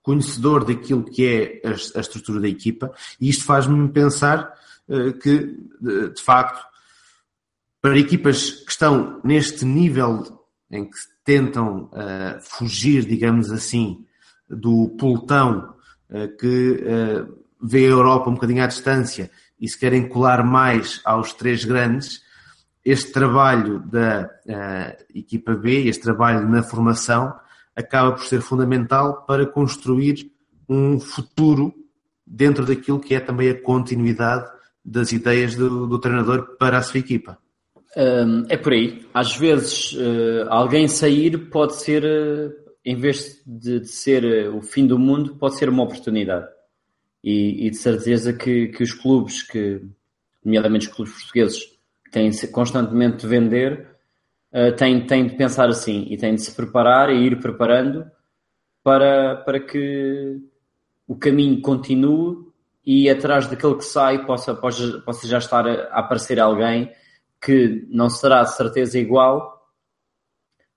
[0.03, 4.55] conhecedor daquilo que é a, a, estrutura da equipa e isto faz-me pensar
[4.89, 6.65] uh, que, de, de facto,
[7.83, 14.05] para equipas que estão neste nível em que tentam uh, fugir, digamos assim,
[14.49, 15.75] do pelotão
[16.41, 16.85] que
[17.63, 22.21] vê a Europa um bocadinho à distância e se querem colar mais aos três grandes,
[22.85, 27.39] este trabalho da uh, equipa B, este trabalho na formação,
[27.81, 30.31] acaba por ser fundamental para construir
[30.69, 31.75] um futuro
[32.27, 34.49] dentro daquilo que é também a continuidade
[34.85, 37.39] das ideias do, do treinador para a sua equipa.
[37.97, 39.05] Um, é por aí.
[39.13, 42.55] Às vezes, uh, alguém sair pode ser, uh,
[42.85, 46.47] em vez de, de ser o fim do mundo, pode ser uma oportunidade
[47.23, 49.83] e, e de certeza que, que os clubes, que,
[50.45, 51.61] nomeadamente os clubes portugueses,
[52.11, 53.87] têm constantemente de vender,
[54.53, 58.11] uh, têm, têm de pensar assim e têm de se preparar e ir preparando
[58.83, 60.39] para, para que
[61.07, 62.51] o caminho continue
[62.85, 66.91] e atrás daquele que sai possa, possa, possa já estar a, a aparecer alguém
[67.41, 69.61] que não será de certeza igual,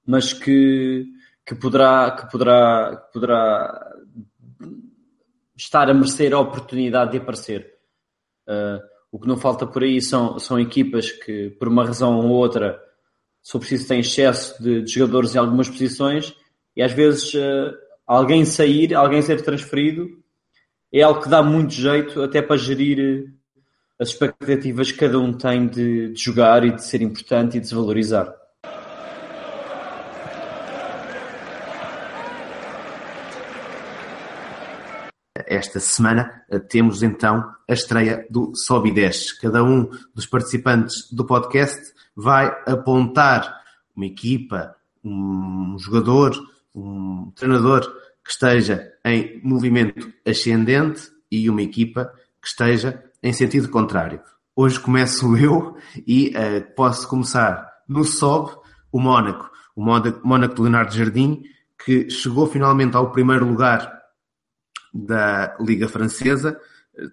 [0.05, 1.05] mas que,
[1.45, 3.93] que, poderá, que, poderá, que poderá
[5.55, 7.73] estar a merecer a oportunidade de aparecer.
[8.47, 8.79] Uh,
[9.11, 12.81] o que não falta por aí são, são equipas que, por uma razão ou outra,
[13.43, 16.33] se for preciso, têm excesso de, de jogadores em algumas posições
[16.75, 17.73] e às vezes uh,
[18.07, 20.09] alguém sair, alguém ser transferido,
[20.91, 23.33] é algo que dá muito jeito até para gerir
[23.99, 27.67] as expectativas que cada um tem de, de jogar e de ser importante e de
[27.67, 28.33] se valorizar.
[35.63, 39.39] Esta semana eh, temos então a estreia do Sobe 10.
[39.39, 43.61] Cada um dos participantes do podcast vai apontar
[43.95, 46.35] uma equipa, um jogador,
[46.75, 47.81] um treinador
[48.23, 54.19] que esteja em movimento ascendente e uma equipa que esteja em sentido contrário.
[54.53, 58.51] Hoje começo eu e uh, posso começar no Sobe,
[58.91, 59.49] o Mónaco.
[59.75, 61.41] O Mónaco de Leonardo Jardim,
[61.83, 64.02] que chegou finalmente ao primeiro lugar
[64.93, 66.59] da Liga Francesa.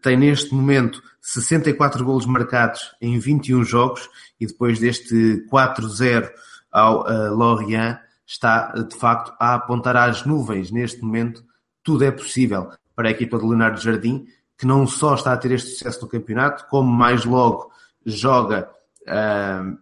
[0.03, 4.09] Tem neste momento 64 golos marcados em 21 jogos
[4.39, 6.31] e depois deste 4-0
[6.71, 11.45] ao uh, Lorient está de facto a apontar às nuvens neste momento.
[11.83, 14.27] Tudo é possível para a equipa de Leonardo Jardim,
[14.59, 17.73] que não só está a ter este sucesso no campeonato, como mais logo
[18.05, 18.71] joga
[19.03, 19.79] uh,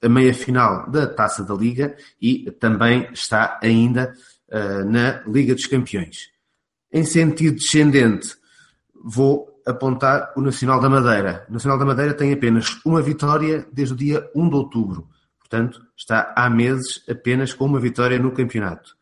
[0.00, 4.14] a meia final da Taça da Liga e também está ainda
[4.48, 6.30] uh, na Liga dos Campeões.
[6.92, 8.34] Em sentido descendente,
[9.04, 11.46] vou apontar o Nacional da Madeira.
[11.48, 15.08] O Nacional da Madeira tem apenas uma vitória desde o dia 1 de outubro.
[15.38, 18.96] Portanto, está há meses apenas com uma vitória no campeonato.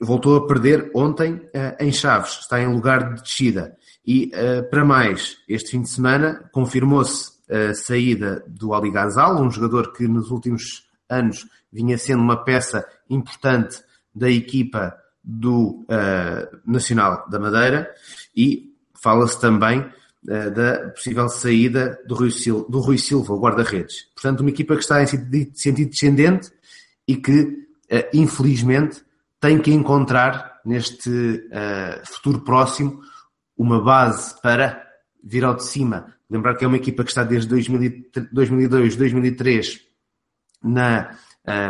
[0.00, 3.76] Voltou a perder ontem uh, em Chaves, está em lugar de descida.
[4.06, 9.50] E, uh, para mais, este fim de semana confirmou-se a saída do Ali Gazal, um
[9.50, 13.82] jogador que nos últimos anos vinha sendo uma peça importante
[14.14, 17.90] da equipa do uh, Nacional da Madeira
[18.36, 24.04] e fala-se também uh, da possível saída do Rui, Sil do Rui Silva, o guarda-redes.
[24.14, 26.52] Portanto, uma equipa que está em sentido descendente
[27.08, 29.02] e que, uh, infelizmente,
[29.40, 31.50] tem que encontrar neste
[32.06, 33.02] futuro próximo
[33.58, 34.82] uma base para
[35.22, 36.14] vir ao de cima.
[36.30, 39.80] Lembrar que é uma equipa que está desde 2002, 2003
[40.62, 41.14] na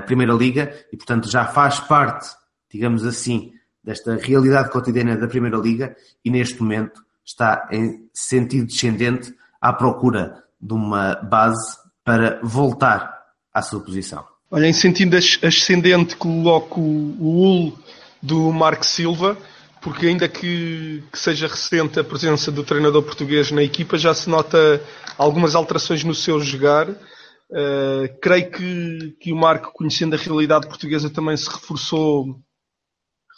[0.06, 2.28] Primeira Liga e, portanto, já faz parte
[2.74, 3.52] digamos assim,
[3.84, 5.94] desta realidade cotidiana da Primeira Liga
[6.24, 13.14] e neste momento está em sentido descendente à procura de uma base para voltar
[13.52, 14.24] à sua posição.
[14.50, 17.78] Olha, em sentido ascendente coloco o UL
[18.20, 19.38] do Marco Silva,
[19.80, 24.28] porque ainda que, que, seja recente a presença do treinador português na equipa, já se
[24.28, 24.82] nota
[25.16, 26.88] algumas alterações no seu jogar.
[26.90, 32.40] Uh, creio que, que o Marco, conhecendo a realidade portuguesa, também se reforçou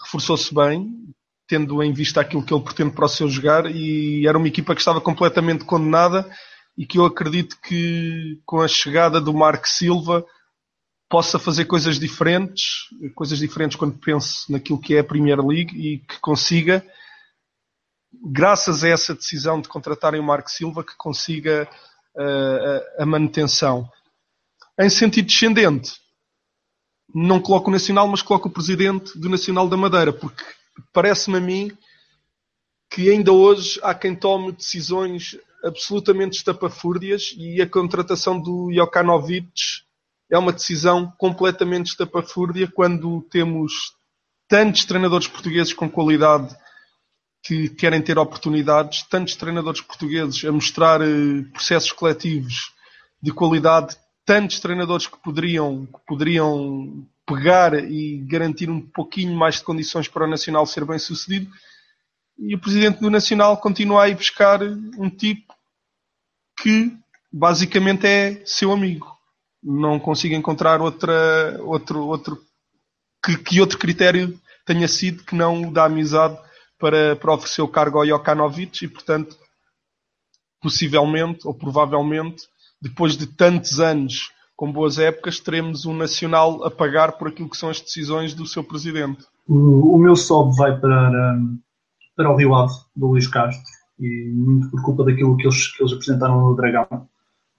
[0.06, 0.88] reforçou-se bem,
[1.48, 4.74] tendo em vista aquilo que ele pretende para o seu jogar, e era uma equipa
[4.74, 6.28] que estava completamente condenada
[6.78, 10.24] e que eu acredito que com a chegada do Marco Silva
[11.08, 15.98] possa fazer coisas diferentes, coisas diferentes quando penso naquilo que é a Premier League e
[15.98, 16.84] que consiga,
[18.32, 21.68] graças a essa decisão de contratarem o Marco Silva, que consiga
[22.16, 23.88] uh, a manutenção.
[24.78, 25.92] Em sentido descendente,
[27.18, 30.44] não coloco o Nacional, mas coloco o presidente do Nacional da Madeira, porque
[30.92, 31.72] parece-me a mim
[32.90, 39.50] que ainda hoje há quem tome decisões absolutamente estapafúrdias e a contratação do Jokanovic
[40.30, 43.94] é uma decisão completamente estapafúrdia quando temos
[44.46, 46.54] tantos treinadores portugueses com qualidade
[47.42, 52.72] que querem ter oportunidades, tantos treinadores portugueses a mostrar eh, processos coletivos
[53.22, 53.96] de qualidade
[54.26, 60.24] tantos treinadores que poderiam, que poderiam pegar e garantir um pouquinho mais de condições para
[60.24, 61.50] o Nacional ser bem sucedido.
[62.36, 65.54] E o presidente do Nacional continua a ir buscar um tipo
[66.60, 66.92] que
[67.32, 69.16] basicamente é seu amigo.
[69.62, 72.44] Não consigo encontrar outra, outro, outro,
[73.24, 76.36] que, que outro critério tenha sido que não o da amizade
[76.78, 79.36] para, para oferecer o cargo ao Jokanovic e, portanto,
[80.60, 82.46] possivelmente ou provavelmente
[82.80, 87.56] depois de tantos anos com boas épocas, teremos um Nacional a pagar por aquilo que
[87.56, 89.24] são as decisões do seu presidente.
[89.46, 91.38] O, o meu sobe vai para,
[92.16, 93.62] para o Rio Ave, do Luís Castro,
[94.00, 97.06] e muito por culpa daquilo que eles, que eles apresentaram no Dragão.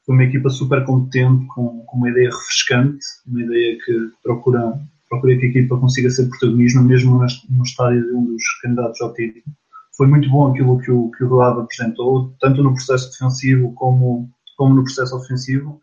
[0.06, 5.38] Foi uma equipa super competente, com, com uma ideia refrescante, uma ideia que procura procurei
[5.38, 9.44] que a equipa consiga ser protagonismo, mesmo no estádio de um dos candidatos ao título.
[9.96, 14.30] Foi muito bom aquilo que o, que o Rio apresentou, tanto no processo defensivo como,
[14.58, 15.80] como no processo ofensivo,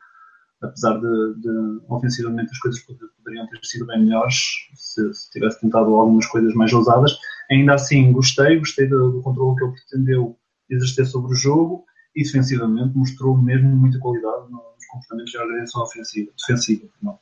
[0.60, 4.36] apesar de, de ofensivamente as coisas poderiam ter sido bem melhores
[4.74, 7.16] se, se, tivesse tentado algumas coisas mais ousadas.
[7.50, 12.22] Ainda assim, gostei, gostei do, do controle que ele pretendeu exercer sobre o jogo e
[12.22, 16.88] defensivamente mostrou mesmo muita qualidade nos comportamentos de organização ofensiva, defensiva.
[17.02, 17.18] Não.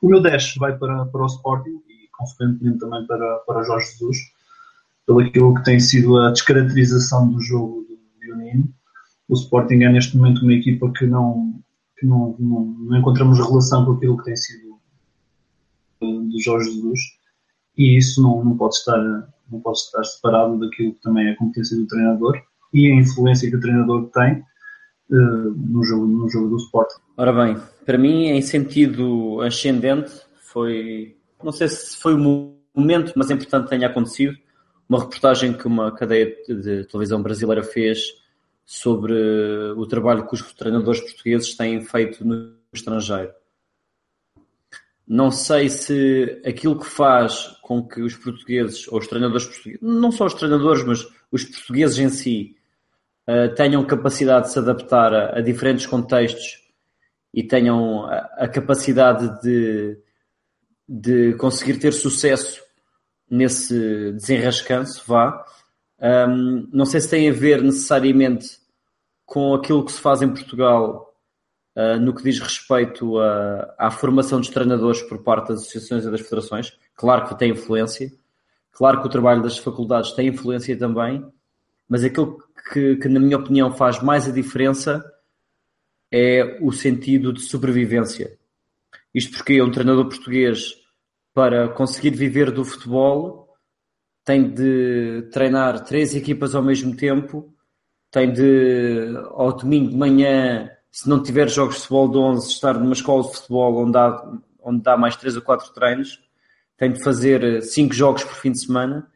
[0.00, 4.16] O meu 10 vai para, para o Sporting e, consequentemente, também para, para Jorge Jesus,
[5.06, 8.72] pelo aquilo que tem sido a descaracterização do jogo do Leonino.
[9.28, 11.60] O Sporting é, neste momento, uma equipa que não,
[11.98, 14.74] que não, não, não encontramos relação com aquilo que tem sido
[16.00, 17.00] do Jorge Jesus
[17.76, 18.98] e isso não, não, pode estar,
[19.50, 22.40] não pode estar separado daquilo que também é a competência do treinador
[22.72, 24.42] e a influência que o treinador tem
[25.10, 27.00] uh, no, jogo, no jogo do Sporting.
[27.16, 30.12] Ora bem, para mim, em sentido ascendente,
[30.42, 34.36] foi, não sei se foi o momento, mas é importante que tenha acontecido,
[34.88, 38.00] uma reportagem que uma cadeia de televisão brasileira fez
[38.64, 39.14] sobre
[39.76, 43.32] o trabalho que os treinadores portugueses têm feito no estrangeiro.
[45.06, 50.10] Não sei se aquilo que faz com que os portugueses, ou os treinadores portugueses, não
[50.10, 52.56] só os treinadores, mas os portugueses em si,
[53.26, 56.62] eh, tenham capacidade de se adaptar a, a diferentes contextos
[57.32, 59.98] e tenham a, a capacidade de,
[60.88, 62.62] de conseguir ter sucesso
[63.30, 65.44] nesse desenrascanço, vá.
[66.04, 68.58] Um, não sei se tem a ver necessariamente
[69.24, 71.14] com aquilo que se faz em Portugal
[71.74, 76.10] uh, no que diz respeito a, à formação dos treinadores por parte das associações e
[76.10, 76.78] das federações.
[76.94, 78.12] Claro que tem influência,
[78.70, 81.24] claro que o trabalho das faculdades tem influência também,
[81.88, 82.38] mas aquilo
[82.70, 85.02] que, que na minha opinião, faz mais a diferença
[86.12, 88.38] é o sentido de sobrevivência.
[89.14, 90.74] Isto porque um treinador português,
[91.32, 93.43] para conseguir viver do futebol,
[94.24, 97.54] tem de treinar três equipas ao mesmo tempo,
[98.10, 102.78] tem de, ao domingo de manhã, se não tiver jogos de futebol de 11, estar
[102.78, 106.20] numa escola de futebol onde dá, onde dá mais três ou quatro treinos,
[106.76, 109.06] tem de fazer cinco jogos por fim de semana,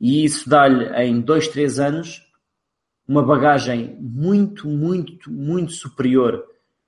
[0.00, 2.26] e isso dá-lhe em dois, três anos
[3.06, 6.44] uma bagagem muito, muito, muito superior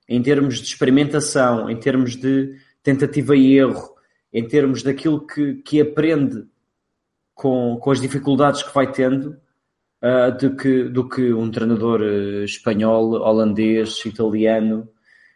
[0.07, 3.93] em termos de experimentação, em termos de tentativa e erro,
[4.31, 6.45] em termos daquilo que, que aprende
[7.33, 9.37] com, com as dificuldades que vai tendo,
[10.01, 14.87] uh, do, que, do que um treinador uh, espanhol, holandês, italiano,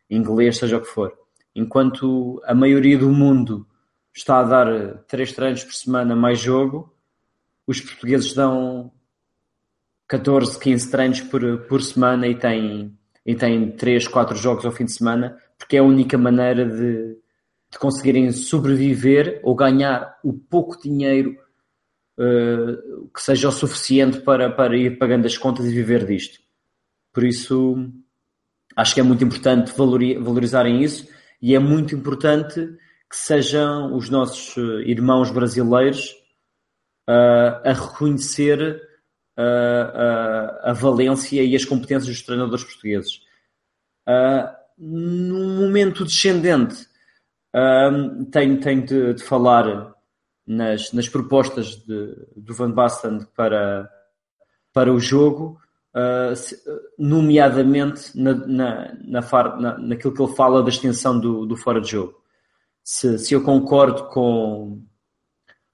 [0.10, 1.14] inglês, seja o que for.
[1.56, 3.66] Enquanto a maioria do mundo
[4.14, 6.94] está a dar três treinos por semana mais jogo,
[7.66, 8.92] os portugueses dão
[10.08, 14.86] 14, 15 treinos por, por semana e têm e têm 3, 4 jogos ao fim
[14.86, 17.18] de semana, porque é a única maneira de,
[17.70, 21.36] de conseguirem sobreviver ou ganhar o pouco dinheiro
[22.18, 26.40] uh, que seja o suficiente para, para ir pagando as contas e viver disto.
[27.14, 27.92] Por isso,
[28.76, 31.08] acho que é muito importante valorizarem isso
[31.42, 32.78] e é muito importante
[33.10, 36.12] que sejam os nossos eh, irmãos brasileiros
[37.08, 38.82] uh, a reconhecer
[39.38, 43.22] a, a, valência e as competências dos treinadores portugueses.
[44.08, 46.88] Uh, num momento descendente,
[47.56, 49.96] uh, tenho, tenho de, de, falar
[50.48, 53.90] nas, nas propostas de, do Van Basten para,
[54.74, 55.60] para o jogo,
[55.94, 56.34] uh,
[56.98, 59.22] nomeadamente na, na, na,
[59.60, 62.16] na, naquilo que ele fala da extensão do, do fora de jogo.
[62.82, 64.82] Se, se eu concordo com,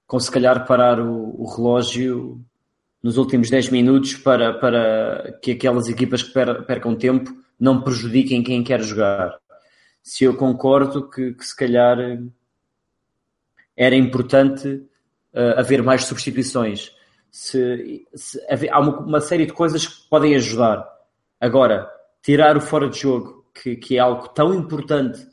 [0.07, 2.43] com se calhar parar o, o relógio
[3.03, 8.63] nos últimos 10 minutos para, para que aquelas equipas que percam tempo não prejudiquem quem
[8.63, 9.38] quer jogar.
[10.01, 11.97] Se eu concordo que, que se calhar
[13.76, 14.67] era importante
[15.34, 16.91] uh, haver mais substituições.
[17.32, 20.88] Se, se há uma, uma, série de coisas que podem ajudar.
[21.39, 21.89] Agora,
[22.21, 25.28] tirar o fora de jogo, que, que é algo tão importante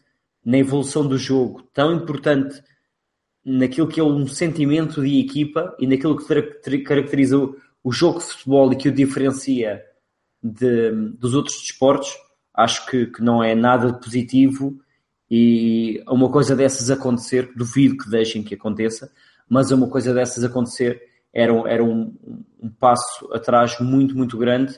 [0.45, 2.63] na evolução do jogo, tão importante
[3.45, 7.37] naquilo que é um sentimento de equipa e naquilo que caracteriza
[7.83, 9.83] o jogo de futebol e que o diferencia
[10.43, 12.15] de, dos outros desportos,
[12.55, 14.79] acho que, que não é nada positivo
[15.31, 19.11] e uma coisa dessas acontecer, duvido que deixem que aconteça,
[19.49, 21.01] mas uma coisa dessas acontecer
[21.33, 22.15] era, era um,
[22.61, 24.77] um passo atrás muito, muito grande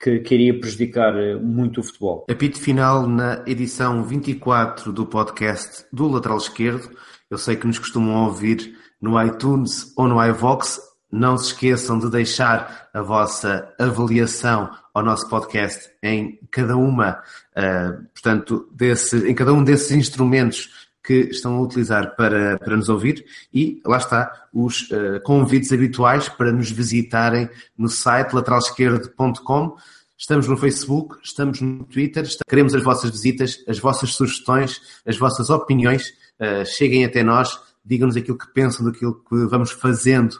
[0.00, 1.12] que, que iria prejudicar
[1.42, 2.24] muito o futebol.
[2.30, 6.90] Apito final na edição 24 do podcast do Lateral Esquerdo.
[7.28, 10.80] Eu sei que nos costumam ouvir no iTunes ou no iVox.
[11.10, 17.22] Não se esqueçam de deixar a vossa avaliação ao nosso podcast em cada uma,
[17.56, 22.88] uh, portanto, desse, em cada um desses instrumentos que estão a utilizar para, para nos
[22.88, 29.76] ouvir e lá está os uh, convites habituais para nos visitarem no site lateralesquerdo.com.
[30.16, 35.48] Estamos no Facebook, estamos no Twitter, queremos as vossas visitas, as vossas sugestões, as vossas
[35.48, 36.10] opiniões.
[36.38, 40.36] Uh, cheguem até nós, digam-nos aquilo que pensam daquilo que vamos fazendo,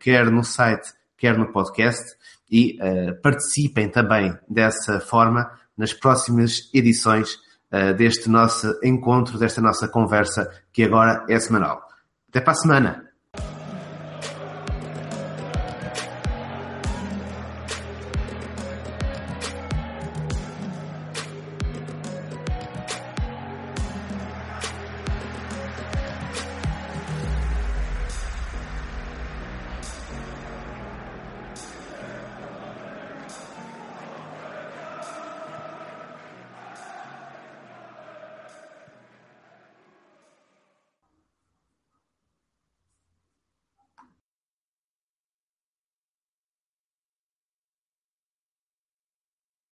[0.00, 2.04] quer no site, quer no podcast,
[2.50, 7.36] e uh, participem também dessa forma nas próximas edições
[7.98, 11.82] deste nosso encontro, desta nossa conversa, que agora é semanal.
[12.28, 13.13] Até para a semana!